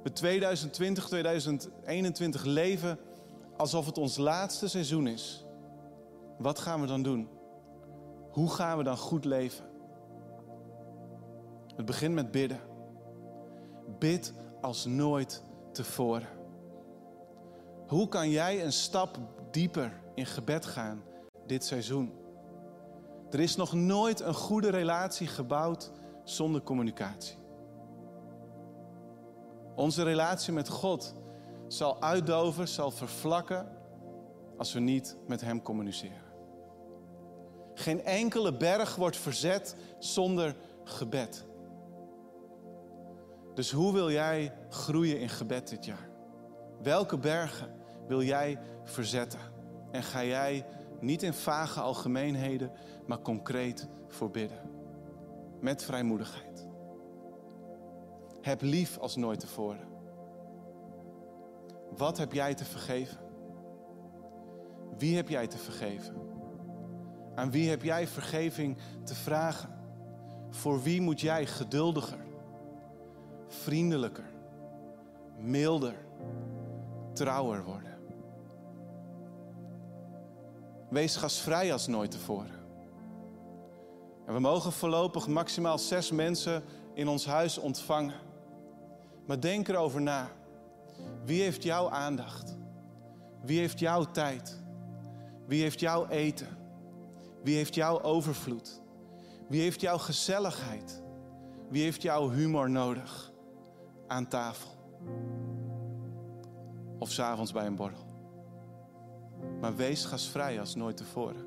we 0.02 0.12
2020, 0.12 1.06
2021 1.06 2.44
leven 2.44 2.98
alsof 3.56 3.86
het 3.86 3.98
ons 3.98 4.16
laatste 4.16 4.68
seizoen 4.68 5.06
is, 5.06 5.44
wat 6.38 6.58
gaan 6.58 6.80
we 6.80 6.86
dan 6.86 7.02
doen? 7.02 7.28
Hoe 8.30 8.50
gaan 8.50 8.78
we 8.78 8.84
dan 8.84 8.96
goed 8.96 9.24
leven? 9.24 9.64
Het 11.76 11.84
begint 11.84 12.14
met 12.14 12.30
bidden. 12.30 12.60
Bid 13.98 14.32
als 14.60 14.84
nooit 14.84 15.42
tevoren. 15.72 16.28
Hoe 17.86 18.08
kan 18.08 18.30
jij 18.30 18.64
een 18.64 18.72
stap 18.72 19.18
dieper 19.50 20.00
in 20.14 20.26
gebed 20.26 20.66
gaan 20.66 21.02
dit 21.46 21.64
seizoen? 21.64 22.12
Er 23.30 23.40
is 23.40 23.56
nog 23.56 23.72
nooit 23.72 24.20
een 24.20 24.34
goede 24.34 24.70
relatie 24.70 25.26
gebouwd 25.26 25.90
zonder 26.24 26.62
communicatie. 26.62 27.39
Onze 29.74 30.02
relatie 30.02 30.52
met 30.52 30.68
God 30.68 31.14
zal 31.68 32.02
uitdoven, 32.02 32.68
zal 32.68 32.90
vervlakken 32.90 33.68
als 34.56 34.72
we 34.72 34.80
niet 34.80 35.16
met 35.26 35.40
Hem 35.40 35.62
communiceren. 35.62 36.28
Geen 37.74 38.04
enkele 38.04 38.56
berg 38.56 38.96
wordt 38.96 39.16
verzet 39.16 39.76
zonder 39.98 40.56
gebed. 40.84 41.46
Dus 43.54 43.70
hoe 43.70 43.92
wil 43.92 44.10
jij 44.10 44.52
groeien 44.68 45.20
in 45.20 45.28
gebed 45.28 45.68
dit 45.68 45.84
jaar? 45.84 46.08
Welke 46.82 47.18
bergen 47.18 47.74
wil 48.06 48.22
jij 48.22 48.58
verzetten? 48.84 49.40
En 49.90 50.02
ga 50.02 50.24
jij 50.24 50.66
niet 51.00 51.22
in 51.22 51.32
vage 51.32 51.80
algemeenheden, 51.80 52.72
maar 53.06 53.22
concreet 53.22 53.88
voorbidden? 54.08 54.70
Met 55.60 55.84
vrijmoedigheid. 55.84 56.69
Heb 58.40 58.62
lief 58.62 58.98
als 58.98 59.16
nooit 59.16 59.40
tevoren. 59.40 59.88
Wat 61.96 62.18
heb 62.18 62.32
jij 62.32 62.54
te 62.54 62.64
vergeven? 62.64 63.18
Wie 64.98 65.16
heb 65.16 65.28
jij 65.28 65.46
te 65.46 65.58
vergeven? 65.58 66.14
Aan 67.34 67.50
wie 67.50 67.68
heb 67.68 67.82
jij 67.82 68.06
vergeving 68.06 68.76
te 69.04 69.14
vragen? 69.14 69.78
Voor 70.50 70.82
wie 70.82 71.00
moet 71.00 71.20
jij 71.20 71.46
geduldiger, 71.46 72.24
vriendelijker, 73.46 74.32
milder, 75.36 75.94
trouwer 77.12 77.64
worden? 77.64 77.98
Wees 80.90 81.16
gasvrij 81.16 81.72
als 81.72 81.86
nooit 81.86 82.10
tevoren. 82.10 82.58
En 84.26 84.34
we 84.34 84.40
mogen 84.40 84.72
voorlopig 84.72 85.26
maximaal 85.26 85.78
zes 85.78 86.10
mensen 86.10 86.62
in 86.94 87.08
ons 87.08 87.26
huis 87.26 87.58
ontvangen. 87.58 88.28
Maar 89.30 89.40
denk 89.40 89.68
erover 89.68 90.02
na. 90.02 90.28
Wie 91.24 91.42
heeft 91.42 91.62
jouw 91.62 91.90
aandacht? 91.90 92.56
Wie 93.42 93.58
heeft 93.58 93.78
jouw 93.78 94.04
tijd? 94.04 94.60
Wie 95.46 95.62
heeft 95.62 95.80
jouw 95.80 96.06
eten? 96.06 96.48
Wie 97.42 97.56
heeft 97.56 97.74
jouw 97.74 98.02
overvloed? 98.02 98.80
Wie 99.48 99.60
heeft 99.60 99.80
jouw 99.80 99.98
gezelligheid? 99.98 101.02
Wie 101.68 101.82
heeft 101.82 102.02
jouw 102.02 102.30
humor 102.30 102.70
nodig 102.70 103.32
aan 104.06 104.28
tafel? 104.28 104.70
Of 106.98 107.10
s'avonds 107.10 107.52
bij 107.52 107.66
een 107.66 107.76
borrel? 107.76 108.06
Maar 109.60 109.76
wees 109.76 110.04
gasvrij 110.04 110.60
als 110.60 110.74
nooit 110.74 110.96
tevoren. 110.96 111.46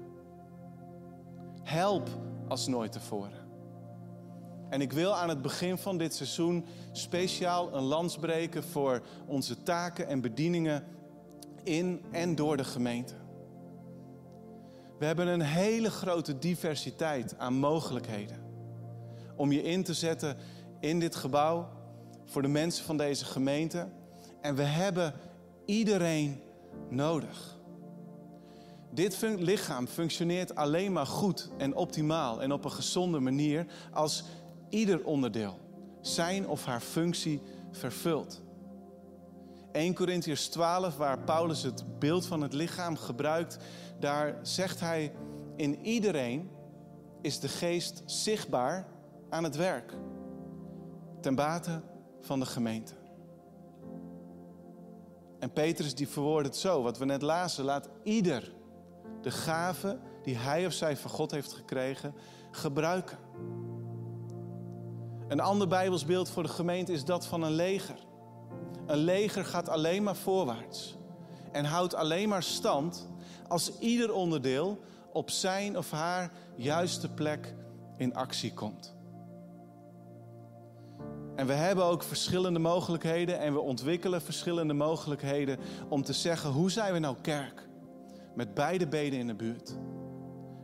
Help 1.63 2.09
als 2.47 2.67
nooit 2.67 2.91
tevoren. 2.91 3.42
En 4.73 4.81
ik 4.81 4.93
wil 4.93 5.15
aan 5.15 5.29
het 5.29 5.41
begin 5.41 5.77
van 5.77 5.97
dit 5.97 6.15
seizoen 6.15 6.65
speciaal 6.91 7.73
een 7.73 7.83
lans 7.83 8.17
breken 8.17 8.63
voor 8.63 9.01
onze 9.25 9.63
taken 9.63 10.07
en 10.07 10.21
bedieningen 10.21 10.83
in 11.63 12.05
en 12.11 12.35
door 12.35 12.57
de 12.57 12.63
gemeente. 12.63 13.13
We 14.99 15.05
hebben 15.05 15.27
een 15.27 15.41
hele 15.41 15.91
grote 15.91 16.39
diversiteit 16.39 17.37
aan 17.37 17.53
mogelijkheden 17.53 18.37
om 19.35 19.51
je 19.51 19.63
in 19.63 19.83
te 19.83 19.93
zetten 19.93 20.37
in 20.79 20.99
dit 20.99 21.15
gebouw 21.15 21.69
voor 22.25 22.41
de 22.41 22.47
mensen 22.47 22.85
van 22.85 22.97
deze 22.97 23.25
gemeente. 23.25 23.87
En 24.41 24.55
we 24.55 24.63
hebben 24.63 25.13
iedereen 25.65 26.41
nodig. 26.89 27.57
Dit 28.91 29.21
lichaam 29.37 29.87
functioneert 29.87 30.55
alleen 30.55 30.91
maar 30.91 31.07
goed 31.07 31.49
en 31.57 31.75
optimaal 31.75 32.41
en 32.41 32.51
op 32.51 32.65
een 32.65 32.71
gezonde 32.71 33.19
manier 33.19 33.65
als 33.91 34.23
ieder 34.73 35.03
onderdeel 35.03 35.59
zijn 36.01 36.47
of 36.47 36.65
haar 36.65 36.79
functie 36.79 37.41
vervult. 37.71 38.41
1 39.71 39.93
Corinthians 39.93 40.47
12, 40.47 40.97
waar 40.97 41.19
Paulus 41.19 41.63
het 41.63 41.99
beeld 41.99 42.25
van 42.25 42.41
het 42.41 42.53
lichaam 42.53 42.97
gebruikt, 42.97 43.57
daar 43.99 44.39
zegt 44.41 44.79
hij: 44.79 45.11
In 45.55 45.85
iedereen 45.85 46.49
is 47.21 47.39
de 47.39 47.47
geest 47.47 48.03
zichtbaar 48.05 48.87
aan 49.29 49.43
het 49.43 49.55
werk. 49.55 49.93
Ten 51.21 51.35
bate 51.35 51.81
van 52.21 52.39
de 52.39 52.45
gemeente. 52.45 52.93
En 55.39 55.53
Petrus 55.53 55.95
die 55.95 56.07
verwoordt 56.07 56.47
het 56.47 56.57
zo, 56.57 56.81
wat 56.81 56.97
we 56.97 57.05
net 57.05 57.21
lazen. 57.21 57.63
Laat 57.63 57.89
ieder 58.03 58.53
de 59.21 59.31
gave 59.31 59.99
die 60.23 60.37
hij 60.37 60.65
of 60.65 60.73
zij 60.73 60.97
van 60.97 61.11
God 61.11 61.31
heeft 61.31 61.53
gekregen 61.53 62.13
gebruiken. 62.51 63.17
Een 65.33 65.39
ander 65.39 65.67
Bijbelsbeeld 65.67 66.29
voor 66.29 66.43
de 66.43 66.49
gemeente 66.49 66.91
is 66.91 67.05
dat 67.05 67.25
van 67.25 67.43
een 67.43 67.51
leger. 67.51 67.95
Een 68.85 68.97
leger 68.97 69.45
gaat 69.45 69.69
alleen 69.69 70.03
maar 70.03 70.15
voorwaarts 70.15 70.95
en 71.51 71.65
houdt 71.65 71.95
alleen 71.95 72.29
maar 72.29 72.43
stand 72.43 73.09
als 73.47 73.79
ieder 73.79 74.13
onderdeel 74.13 74.79
op 75.13 75.29
zijn 75.29 75.77
of 75.77 75.91
haar 75.91 76.31
juiste 76.55 77.09
plek 77.09 77.55
in 77.97 78.15
actie 78.15 78.53
komt. 78.53 78.95
En 81.35 81.47
we 81.47 81.53
hebben 81.53 81.85
ook 81.85 82.03
verschillende 82.03 82.59
mogelijkheden 82.59 83.39
en 83.39 83.53
we 83.53 83.59
ontwikkelen 83.59 84.21
verschillende 84.21 84.73
mogelijkheden 84.73 85.59
om 85.89 86.03
te 86.03 86.13
zeggen 86.13 86.49
hoe 86.49 86.71
zijn 86.71 86.93
we 86.93 86.99
nou 86.99 87.15
kerk? 87.21 87.67
Met 88.35 88.53
beide 88.53 88.87
benen 88.87 89.19
in 89.19 89.27
de 89.27 89.35
buurt. 89.35 89.75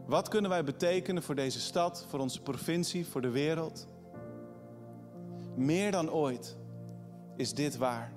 Wat 0.05 0.27
kunnen 0.27 0.49
wij 0.49 0.63
betekenen 0.63 1.23
voor 1.23 1.35
deze 1.35 1.59
stad, 1.59 2.05
voor 2.09 2.19
onze 2.19 2.41
provincie, 2.41 3.07
voor 3.07 3.21
de 3.21 3.29
wereld? 3.29 3.87
Meer 5.59 5.91
dan 5.91 6.11
ooit 6.11 6.57
is 7.35 7.53
dit 7.53 7.77
waar. 7.77 8.11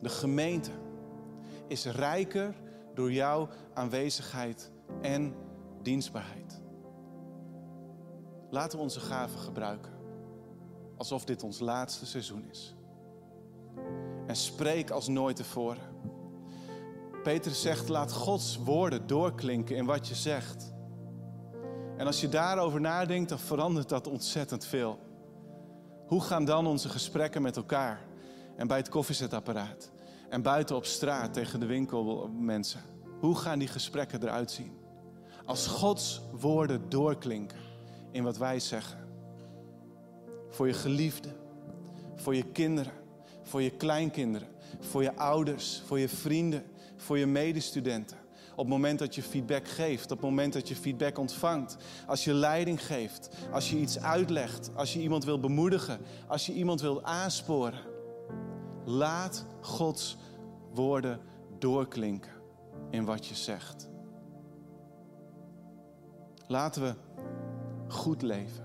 De 0.00 0.08
gemeente 0.08 0.70
is 1.66 1.84
rijker 1.84 2.54
door 2.94 3.12
jouw 3.12 3.48
aanwezigheid 3.72 4.70
en 5.00 5.34
dienstbaarheid. 5.82 6.62
Laten 8.50 8.78
we 8.78 8.84
onze 8.84 9.00
gaven 9.00 9.38
gebruiken. 9.38 9.92
Alsof 10.96 11.24
dit 11.24 11.42
ons 11.42 11.58
laatste 11.58 12.06
seizoen 12.06 12.44
is. 12.50 12.74
En 14.26 14.36
spreek 14.36 14.90
als 14.90 15.08
nooit 15.08 15.36
tevoren. 15.36 15.92
Petrus 17.22 17.62
zegt: 17.62 17.88
laat 17.88 18.12
Gods 18.12 18.56
woorden 18.56 19.06
doorklinken 19.06 19.76
in 19.76 19.84
wat 19.84 20.08
je 20.08 20.14
zegt. 20.14 20.74
En 21.96 22.06
als 22.06 22.20
je 22.20 22.28
daarover 22.28 22.80
nadenkt, 22.80 23.28
dan 23.28 23.38
verandert 23.38 23.88
dat 23.88 24.06
ontzettend 24.06 24.64
veel. 24.64 25.03
Hoe 26.06 26.20
gaan 26.20 26.44
dan 26.44 26.66
onze 26.66 26.88
gesprekken 26.88 27.42
met 27.42 27.56
elkaar? 27.56 28.00
En 28.56 28.66
bij 28.66 28.76
het 28.76 28.88
koffiezetapparaat? 28.88 29.90
En 30.28 30.42
buiten 30.42 30.76
op 30.76 30.84
straat 30.84 31.32
tegen 31.32 31.60
de 31.60 31.66
winkelmensen? 31.66 32.80
Hoe 33.20 33.36
gaan 33.36 33.58
die 33.58 33.68
gesprekken 33.68 34.22
eruit 34.22 34.50
zien? 34.50 34.72
Als 35.44 35.66
Gods 35.66 36.20
woorden 36.32 36.88
doorklinken 36.88 37.58
in 38.10 38.22
wat 38.22 38.36
wij 38.36 38.60
zeggen. 38.60 38.98
Voor 40.48 40.66
je 40.66 40.72
geliefden, 40.72 41.36
voor 42.16 42.34
je 42.34 42.44
kinderen, 42.52 42.92
voor 43.42 43.62
je 43.62 43.70
kleinkinderen, 43.70 44.48
voor 44.80 45.02
je 45.02 45.16
ouders, 45.16 45.82
voor 45.86 45.98
je 45.98 46.08
vrienden, 46.08 46.64
voor 46.96 47.18
je 47.18 47.26
medestudenten. 47.26 48.18
Op 48.56 48.64
het 48.64 48.68
moment 48.68 48.98
dat 48.98 49.14
je 49.14 49.22
feedback 49.22 49.68
geeft, 49.68 50.04
op 50.04 50.18
het 50.18 50.20
moment 50.20 50.52
dat 50.52 50.68
je 50.68 50.76
feedback 50.76 51.18
ontvangt, 51.18 51.76
als 52.06 52.24
je 52.24 52.32
leiding 52.32 52.86
geeft, 52.86 53.28
als 53.52 53.70
je 53.70 53.76
iets 53.76 53.98
uitlegt, 53.98 54.70
als 54.74 54.92
je 54.92 55.00
iemand 55.00 55.24
wil 55.24 55.40
bemoedigen, 55.40 56.00
als 56.26 56.46
je 56.46 56.52
iemand 56.52 56.80
wil 56.80 57.04
aansporen. 57.04 57.80
Laat 58.84 59.44
Gods 59.60 60.16
woorden 60.72 61.20
doorklinken 61.58 62.32
in 62.90 63.04
wat 63.04 63.26
je 63.26 63.34
zegt. 63.34 63.88
Laten 66.46 66.82
we 66.82 66.94
goed 67.88 68.22
leven. 68.22 68.64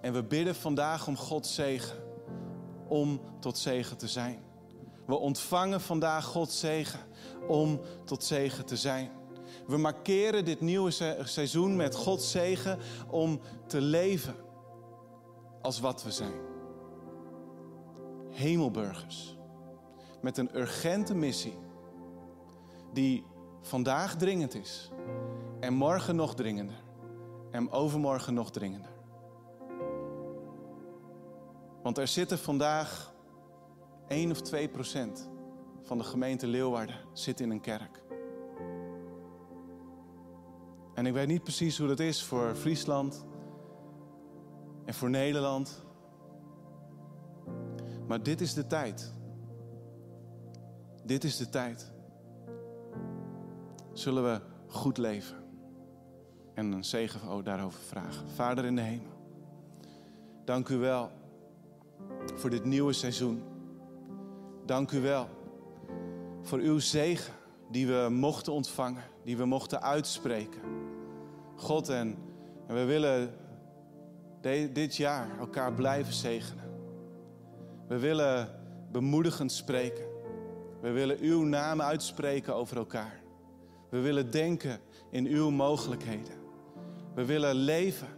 En 0.00 0.12
we 0.12 0.22
bidden 0.22 0.54
vandaag 0.54 1.06
om 1.06 1.16
Gods 1.16 1.54
zegen, 1.54 1.96
om 2.88 3.20
tot 3.40 3.58
zegen 3.58 3.96
te 3.96 4.08
zijn. 4.08 4.49
We 5.10 5.16
ontvangen 5.16 5.80
vandaag 5.80 6.24
Gods 6.24 6.60
zegen 6.60 7.00
om 7.48 7.80
tot 8.04 8.24
zegen 8.24 8.66
te 8.66 8.76
zijn. 8.76 9.10
We 9.66 9.76
markeren 9.76 10.44
dit 10.44 10.60
nieuwe 10.60 10.90
seizoen 11.24 11.76
met 11.76 11.94
Gods 11.94 12.30
zegen 12.30 12.78
om 13.08 13.40
te 13.66 13.80
leven 13.80 14.34
als 15.62 15.80
wat 15.80 16.02
we 16.02 16.10
zijn. 16.10 16.40
Hemelburgers 18.30 19.36
met 20.20 20.38
een 20.38 20.56
urgente 20.56 21.14
missie 21.14 21.58
die 22.92 23.24
vandaag 23.60 24.16
dringend 24.16 24.54
is 24.54 24.90
en 25.60 25.74
morgen 25.74 26.16
nog 26.16 26.34
dringender 26.34 26.82
en 27.50 27.70
overmorgen 27.70 28.34
nog 28.34 28.50
dringender. 28.50 28.92
Want 31.82 31.98
er 31.98 32.08
zitten 32.08 32.38
vandaag 32.38 33.12
1 34.10 34.30
of 34.30 34.40
2 34.40 34.68
procent 34.68 35.28
van 35.82 35.98
de 35.98 36.04
gemeente 36.04 36.46
Leeuwarden 36.46 36.96
zit 37.12 37.40
in 37.40 37.50
een 37.50 37.60
kerk. 37.60 38.02
En 40.94 41.06
ik 41.06 41.12
weet 41.12 41.26
niet 41.26 41.42
precies 41.42 41.78
hoe 41.78 41.88
dat 41.88 42.00
is 42.00 42.22
voor 42.22 42.54
Friesland 42.54 43.24
en 44.84 44.94
voor 44.94 45.10
Nederland. 45.10 45.84
Maar 48.06 48.22
dit 48.22 48.40
is 48.40 48.54
de 48.54 48.66
tijd. 48.66 49.12
Dit 51.04 51.24
is 51.24 51.36
de 51.36 51.48
tijd. 51.48 51.92
Zullen 53.92 54.22
we 54.22 54.40
goed 54.66 54.98
leven 54.98 55.36
en 56.54 56.72
een 56.72 56.84
zegen 56.84 57.44
daarover 57.44 57.80
vragen. 57.80 58.28
Vader 58.28 58.64
in 58.64 58.76
de 58.76 58.82
hemel, 58.82 59.12
dank 60.44 60.68
u 60.68 60.76
wel 60.76 61.10
voor 62.34 62.50
dit 62.50 62.64
nieuwe 62.64 62.92
seizoen. 62.92 63.49
Dank 64.70 64.90
u 64.90 65.00
wel 65.00 65.28
voor 66.42 66.58
uw 66.58 66.78
zegen 66.78 67.34
die 67.70 67.86
we 67.86 68.08
mochten 68.10 68.52
ontvangen, 68.52 69.02
die 69.24 69.36
we 69.36 69.44
mochten 69.44 69.82
uitspreken. 69.82 70.60
God, 71.56 71.88
en, 71.88 72.16
we 72.66 72.84
willen 72.84 73.34
dit 74.72 74.96
jaar 74.96 75.38
elkaar 75.38 75.72
blijven 75.72 76.12
zegenen. 76.12 76.64
We 77.88 77.98
willen 77.98 78.48
bemoedigend 78.92 79.52
spreken. 79.52 80.04
We 80.80 80.90
willen 80.90 81.18
uw 81.20 81.42
naam 81.42 81.80
uitspreken 81.80 82.54
over 82.54 82.76
elkaar. 82.76 83.20
We 83.88 84.00
willen 84.00 84.30
denken 84.30 84.80
in 85.10 85.26
uw 85.26 85.50
mogelijkheden. 85.50 86.34
We 87.14 87.24
willen 87.24 87.54
leven 87.54 88.08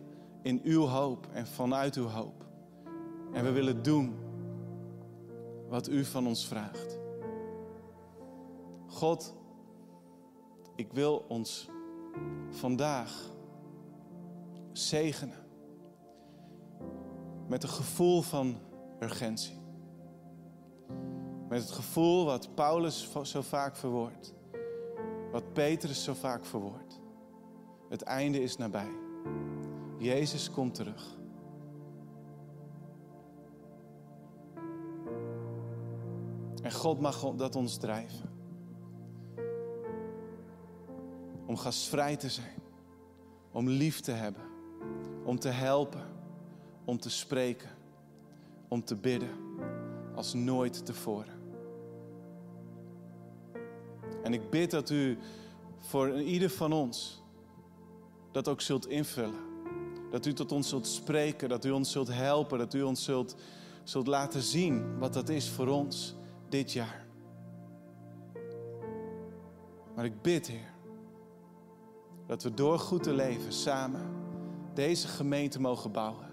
in 0.43 0.61
uw 0.65 0.85
hoop 0.85 1.27
en 1.33 1.47
vanuit 1.47 1.97
uw 1.97 2.09
hoop. 2.09 2.45
En 3.33 3.45
we 3.45 3.53
willen 3.53 3.83
doen 3.83 4.15
wat 5.73 5.89
u 5.89 6.05
van 6.05 6.27
ons 6.27 6.47
vraagt. 6.47 6.99
God, 8.87 9.35
ik 10.77 10.93
wil 10.93 11.25
ons 11.29 11.69
vandaag 12.51 13.31
zegenen 14.73 15.47
met 17.49 17.63
een 17.63 17.69
gevoel 17.69 18.23
van 18.23 18.59
urgentie. 19.01 19.61
Met 21.49 21.61
het 21.61 21.71
gevoel 21.71 22.25
wat 22.25 22.55
Paulus 22.55 23.09
zo 23.23 23.41
vaak 23.41 23.77
verwoordt. 23.77 24.35
Wat 25.31 25.53
Petrus 25.53 26.05
zo 26.05 26.15
vaak 26.15 26.45
verwoordt. 26.45 27.01
Het 27.89 28.03
einde 28.03 28.43
is 28.43 28.57
nabij. 28.57 28.93
Jezus 29.99 30.51
komt 30.51 30.75
terug. 30.75 31.21
God 36.73 37.01
mag 37.01 37.35
dat 37.37 37.57
ons 37.57 37.77
drijven. 37.77 38.31
Om 41.47 41.57
gastvrij 41.57 42.17
te 42.17 42.29
zijn. 42.29 42.63
Om 43.51 43.69
lief 43.69 44.01
te 44.01 44.11
hebben. 44.11 44.43
Om 45.25 45.39
te 45.39 45.49
helpen. 45.49 46.07
Om 46.85 46.99
te 46.99 47.11
spreken. 47.11 47.71
Om 48.69 48.85
te 48.85 48.97
bidden. 48.97 49.31
Als 50.15 50.35
nooit 50.35 50.87
tevoren. 50.87 51.41
En 54.23 54.33
ik 54.33 54.51
bid 54.51 54.71
dat 54.71 54.91
u 54.91 55.19
voor 55.79 56.21
ieder 56.21 56.51
van 56.51 56.73
ons 56.73 57.23
dat 58.31 58.49
ook 58.49 58.61
zult 58.61 58.87
invullen. 58.87 59.51
Dat 60.11 60.27
u 60.27 60.33
tot 60.33 60.53
ons 60.53 60.69
zult 60.69 60.87
spreken, 60.87 61.49
dat 61.49 61.65
u 61.65 61.71
ons 61.71 61.91
zult 61.91 62.09
helpen, 62.09 62.59
dat 62.59 62.75
u 62.75 62.83
ons 62.83 63.05
zult, 63.05 63.35
zult 63.85 64.07
laten 64.07 64.43
zien 64.43 64.99
wat 64.99 65.13
dat 65.13 65.29
is 65.29 65.49
voor 65.49 65.67
ons 65.67 66.15
dit 66.53 66.73
jaar. 66.73 67.07
Maar 69.95 70.05
ik 70.05 70.23
bid, 70.23 70.47
Heer, 70.47 70.73
dat 72.27 72.43
we 72.43 72.55
door 72.55 72.79
goed 72.79 73.03
te 73.03 73.13
leven 73.13 73.53
samen 73.53 74.01
deze 74.75 75.09
gemeente 75.09 75.61
mogen 75.61 75.93
bouwen. 75.93 76.27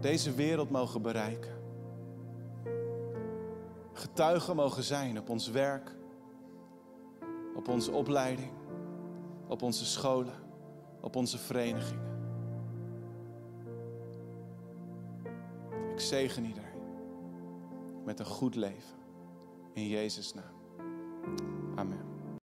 Deze 0.00 0.34
wereld 0.34 0.70
mogen 0.70 1.02
bereiken. 1.02 1.52
Getuigen 3.92 4.56
mogen 4.56 4.82
zijn 4.82 5.18
op 5.18 5.28
ons 5.28 5.50
werk, 5.50 5.96
op 7.54 7.68
onze 7.68 7.92
opleiding, 7.92 8.52
op 9.46 9.62
onze 9.62 9.84
scholen, 9.84 10.34
op 11.00 11.16
onze 11.16 11.38
verenigingen. 11.38 12.06
Ik 15.92 16.00
zegen 16.00 16.44
iedereen 16.44 16.67
met 18.08 18.18
een 18.18 18.26
goed 18.26 18.54
leven. 18.54 18.96
In 19.72 19.88
Jezus' 19.88 20.34
naam. 20.34 20.54
Amen. 21.74 22.17